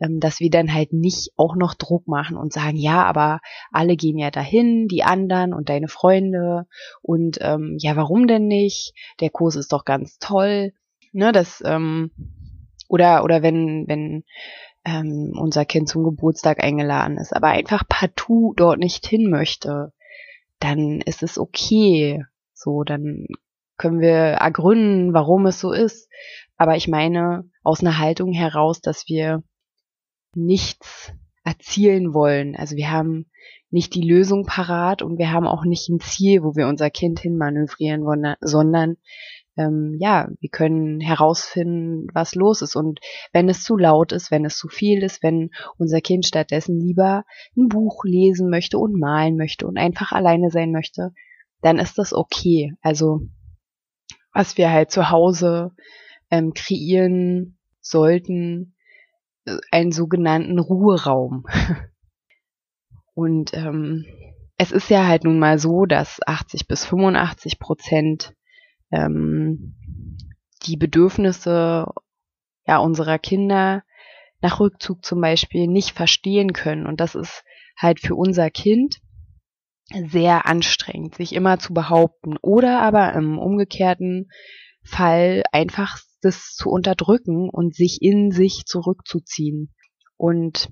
ähm, 0.00 0.20
dass 0.20 0.40
wir 0.40 0.50
dann 0.50 0.72
halt 0.72 0.92
nicht 0.92 1.32
auch 1.36 1.56
noch 1.56 1.74
Druck 1.74 2.08
machen 2.08 2.36
und 2.36 2.52
sagen, 2.52 2.76
ja, 2.76 3.04
aber 3.04 3.40
alle 3.70 3.96
gehen 3.96 4.18
ja 4.18 4.30
dahin, 4.30 4.88
die 4.88 5.02
anderen 5.02 5.54
und 5.54 5.68
deine 5.68 5.88
Freunde 5.88 6.66
und 7.00 7.38
ähm, 7.40 7.76
ja, 7.78 7.96
warum 7.96 8.26
denn 8.26 8.46
nicht? 8.46 8.94
Der 9.20 9.30
Kurs 9.30 9.56
ist 9.56 9.72
doch 9.72 9.84
ganz 9.84 10.18
toll, 10.18 10.72
ne? 11.12 11.32
Das 11.32 11.62
ähm, 11.64 12.10
oder 12.88 13.24
oder 13.24 13.42
wenn 13.42 13.84
wenn 13.88 14.24
ähm, 14.84 15.32
unser 15.38 15.64
Kind 15.64 15.88
zum 15.88 16.04
Geburtstag 16.04 16.62
eingeladen 16.62 17.18
ist, 17.18 17.34
aber 17.34 17.48
einfach 17.48 17.84
partout 17.88 18.54
dort 18.56 18.78
nicht 18.78 19.06
hin 19.06 19.30
möchte, 19.30 19.92
dann 20.58 21.00
ist 21.00 21.22
es 21.22 21.38
okay. 21.38 22.24
So, 22.54 22.82
dann 22.84 23.26
können 23.76 24.00
wir 24.00 24.12
ergründen, 24.12 25.12
warum 25.12 25.46
es 25.46 25.60
so 25.60 25.72
ist. 25.72 26.08
Aber 26.56 26.76
ich 26.76 26.88
meine, 26.88 27.50
aus 27.62 27.80
einer 27.80 27.98
Haltung 27.98 28.32
heraus, 28.32 28.80
dass 28.80 29.08
wir 29.08 29.42
nichts 30.34 31.12
erzielen 31.44 32.14
wollen. 32.14 32.56
Also 32.56 32.76
wir 32.76 32.90
haben 32.90 33.26
nicht 33.70 33.94
die 33.94 34.08
Lösung 34.08 34.44
parat 34.44 35.02
und 35.02 35.18
wir 35.18 35.32
haben 35.32 35.46
auch 35.46 35.64
nicht 35.64 35.88
ein 35.88 35.98
Ziel, 35.98 36.42
wo 36.42 36.54
wir 36.54 36.68
unser 36.68 36.90
Kind 36.90 37.20
hinmanövrieren 37.20 38.04
wollen, 38.04 38.36
sondern 38.40 38.96
ähm, 39.56 39.96
ja, 39.98 40.28
wir 40.40 40.50
können 40.50 41.00
herausfinden, 41.00 42.06
was 42.14 42.34
los 42.34 42.62
ist. 42.62 42.76
Und 42.76 43.00
wenn 43.32 43.48
es 43.48 43.64
zu 43.64 43.76
laut 43.76 44.12
ist, 44.12 44.30
wenn 44.30 44.44
es 44.44 44.56
zu 44.56 44.68
viel 44.68 45.02
ist, 45.02 45.22
wenn 45.22 45.50
unser 45.78 46.00
Kind 46.00 46.26
stattdessen 46.26 46.78
lieber 46.78 47.24
ein 47.56 47.68
Buch 47.68 48.04
lesen 48.04 48.48
möchte 48.50 48.78
und 48.78 48.98
malen 48.98 49.36
möchte 49.36 49.66
und 49.66 49.78
einfach 49.78 50.12
alleine 50.12 50.50
sein 50.50 50.72
möchte, 50.72 51.12
dann 51.60 51.78
ist 51.78 51.98
das 51.98 52.12
okay. 52.12 52.74
Also 52.80 53.20
was 54.32 54.56
wir 54.56 54.70
halt 54.70 54.90
zu 54.90 55.10
Hause 55.10 55.72
ähm, 56.30 56.54
kreieren 56.54 57.58
sollten, 57.80 58.74
äh, 59.44 59.58
einen 59.70 59.92
sogenannten 59.92 60.58
Ruheraum. 60.58 61.44
und 63.14 63.52
ähm, 63.54 64.06
es 64.56 64.72
ist 64.72 64.88
ja 64.90 65.06
halt 65.06 65.24
nun 65.24 65.38
mal 65.38 65.58
so, 65.58 65.84
dass 65.86 66.20
80 66.26 66.66
bis 66.68 66.86
85 66.86 67.58
Prozent 67.58 68.34
ähm, 68.92 69.74
die 70.66 70.76
Bedürfnisse 70.76 71.86
ja 72.66 72.78
unserer 72.78 73.18
Kinder 73.18 73.82
nach 74.40 74.60
Rückzug 74.60 75.04
zum 75.04 75.20
Beispiel 75.20 75.66
nicht 75.66 75.92
verstehen 75.92 76.52
können. 76.52 76.86
Und 76.86 77.00
das 77.00 77.14
ist 77.14 77.44
halt 77.76 78.00
für 78.00 78.14
unser 78.14 78.50
Kind 78.50 79.00
sehr 80.08 80.46
anstrengend, 80.46 81.16
sich 81.16 81.34
immer 81.34 81.58
zu 81.58 81.74
behaupten 81.74 82.36
oder 82.40 82.80
aber 82.80 83.12
im 83.14 83.38
umgekehrten 83.38 84.30
Fall 84.84 85.42
einfach 85.52 85.98
das 86.22 86.54
zu 86.54 86.70
unterdrücken 86.70 87.48
und 87.50 87.74
sich 87.74 88.00
in 88.00 88.30
sich 88.30 88.64
zurückzuziehen. 88.64 89.74
Und 90.16 90.70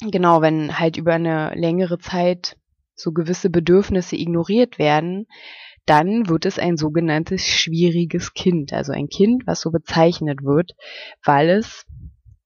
genau, 0.00 0.42
wenn 0.42 0.78
halt 0.78 0.96
über 0.96 1.14
eine 1.14 1.54
längere 1.54 1.98
Zeit 1.98 2.56
so 2.94 3.12
gewisse 3.12 3.50
Bedürfnisse 3.50 4.16
ignoriert 4.16 4.78
werden, 4.78 5.26
dann 5.86 6.28
wird 6.28 6.46
es 6.46 6.58
ein 6.58 6.76
sogenanntes 6.76 7.46
schwieriges 7.46 8.34
Kind, 8.34 8.72
also 8.72 8.92
ein 8.92 9.08
Kind, 9.08 9.46
was 9.46 9.60
so 9.60 9.70
bezeichnet 9.70 10.42
wird, 10.42 10.74
weil 11.24 11.50
es 11.50 11.86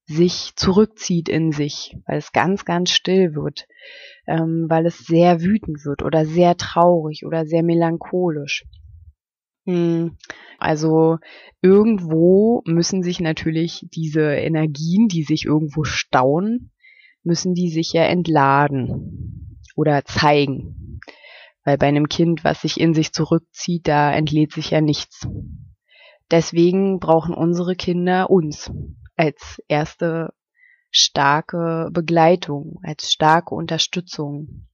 sich 0.06 0.52
zurückzieht 0.56 1.28
in 1.28 1.52
sich, 1.52 1.96
weil 2.06 2.18
es 2.18 2.32
ganz, 2.32 2.64
ganz 2.64 2.90
still 2.90 3.34
wird, 3.34 3.66
ähm, 4.26 4.66
weil 4.68 4.86
es 4.86 4.98
sehr 4.98 5.42
wütend 5.42 5.84
wird 5.84 6.02
oder 6.02 6.24
sehr 6.24 6.56
traurig 6.56 7.26
oder 7.26 7.44
sehr 7.44 7.62
melancholisch. 7.62 8.64
Hm, 9.66 10.16
also 10.58 11.18
irgendwo 11.60 12.62
müssen 12.64 13.02
sich 13.02 13.20
natürlich 13.20 13.86
diese 13.92 14.22
Energien, 14.22 15.08
die 15.08 15.24
sich 15.24 15.44
irgendwo 15.44 15.84
stauen, 15.84 16.70
müssen 17.22 17.52
die 17.52 17.68
sich 17.68 17.92
ja 17.92 18.04
entladen 18.04 19.58
oder 19.76 20.06
zeigen. 20.06 20.87
Weil 21.68 21.76
bei 21.76 21.88
einem 21.88 22.08
Kind, 22.08 22.44
was 22.44 22.62
sich 22.62 22.80
in 22.80 22.94
sich 22.94 23.12
zurückzieht, 23.12 23.88
da 23.88 24.10
entlädt 24.10 24.52
sich 24.54 24.70
ja 24.70 24.80
nichts. 24.80 25.28
Deswegen 26.30 26.98
brauchen 26.98 27.34
unsere 27.34 27.76
Kinder 27.76 28.30
uns 28.30 28.72
als 29.16 29.60
erste 29.68 30.32
starke 30.90 31.90
Begleitung, 31.92 32.80
als 32.82 33.12
starke 33.12 33.54
Unterstützung. 33.54 34.66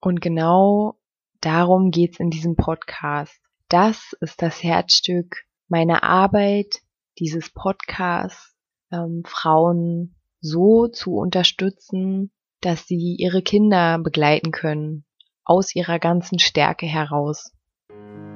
Und 0.00 0.20
genau 0.20 0.94
darum 1.40 1.90
geht's 1.90 2.20
in 2.20 2.30
diesem 2.30 2.54
Podcast. 2.54 3.40
Das 3.68 4.12
ist 4.20 4.42
das 4.42 4.62
Herzstück 4.62 5.42
meiner 5.66 6.04
Arbeit, 6.04 6.82
dieses 7.18 7.50
Podcasts, 7.50 8.54
ähm, 8.92 9.24
Frauen 9.26 10.14
so 10.40 10.86
zu 10.86 11.16
unterstützen, 11.16 12.30
dass 12.60 12.86
sie 12.86 13.16
ihre 13.18 13.42
Kinder 13.42 13.98
begleiten 13.98 14.52
können, 14.52 15.04
aus 15.44 15.74
ihrer 15.74 15.98
ganzen 15.98 16.38
Stärke 16.38 16.86
heraus, 16.86 17.52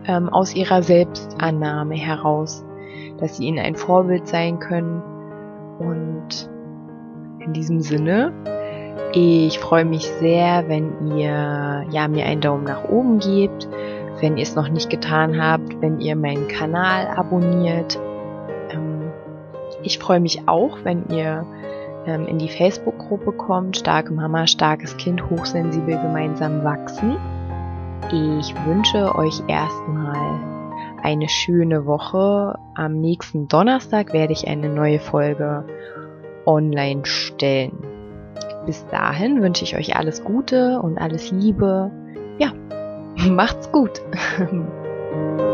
ähm, 0.07 0.29
aus 0.29 0.55
ihrer 0.55 0.83
Selbstannahme 0.83 1.95
heraus, 1.95 2.65
dass 3.19 3.37
sie 3.37 3.47
ihnen 3.47 3.59
ein 3.59 3.77
Vorbild 3.77 4.27
sein 4.27 4.59
können. 4.59 5.03
Und 5.79 6.51
in 7.41 7.53
diesem 7.53 7.81
Sinne, 7.81 8.33
ich 9.13 9.59
freue 9.59 9.85
mich 9.85 10.07
sehr, 10.07 10.69
wenn 10.69 11.17
ihr 11.17 11.87
ja 11.91 12.09
mir 12.09 12.27
einen 12.27 12.41
Daumen 12.41 12.65
nach 12.65 12.85
oben 12.89 13.19
gebt, 13.19 13.69
wenn 14.21 14.37
ihr 14.37 14.43
es 14.43 14.55
noch 14.55 14.69
nicht 14.69 14.91
getan 14.91 15.41
habt, 15.41 15.81
wenn 15.81 16.01
ihr 16.01 16.17
meinen 16.17 16.49
Kanal 16.49 17.07
abonniert. 17.09 17.99
Ähm, 18.71 19.11
ich 19.83 19.99
freue 19.99 20.21
mich 20.21 20.49
auch, 20.49 20.79
wenn 20.85 21.09
ihr 21.11 21.47
ähm, 22.07 22.27
in 22.27 22.39
die 22.39 22.49
Facebook-Gruppe 22.49 23.33
kommt, 23.33 23.77
Starke 23.77 24.13
Mama, 24.13 24.47
starkes 24.47 24.97
Kind, 24.97 25.29
hochsensibel 25.29 25.99
gemeinsam 26.01 26.65
wachsen. 26.65 27.17
Ich 28.13 28.55
wünsche 28.67 29.15
euch 29.17 29.43
erstmal 29.49 30.41
eine 31.03 31.29
schöne 31.29 31.87
Woche. 31.87 32.59
Am 32.75 33.01
nächsten 33.01 33.49
Donnerstag 33.49 34.13
werde 34.13 34.33
ich 34.33 34.47
eine 34.49 34.69
neue 34.69 35.01
Folge 35.01 35.65
online 36.47 37.05
stellen. 37.05 37.79
Bis 38.65 38.87
dahin 38.89 39.43
wünsche 39.43 39.65
ich 39.65 39.77
euch 39.77 39.97
alles 39.97 40.25
Gute 40.25 40.81
und 40.81 40.99
alles 40.99 41.31
Liebe. 41.31 41.91
Ja, 42.39 42.53
macht's 43.29 43.71
gut. 43.73 44.03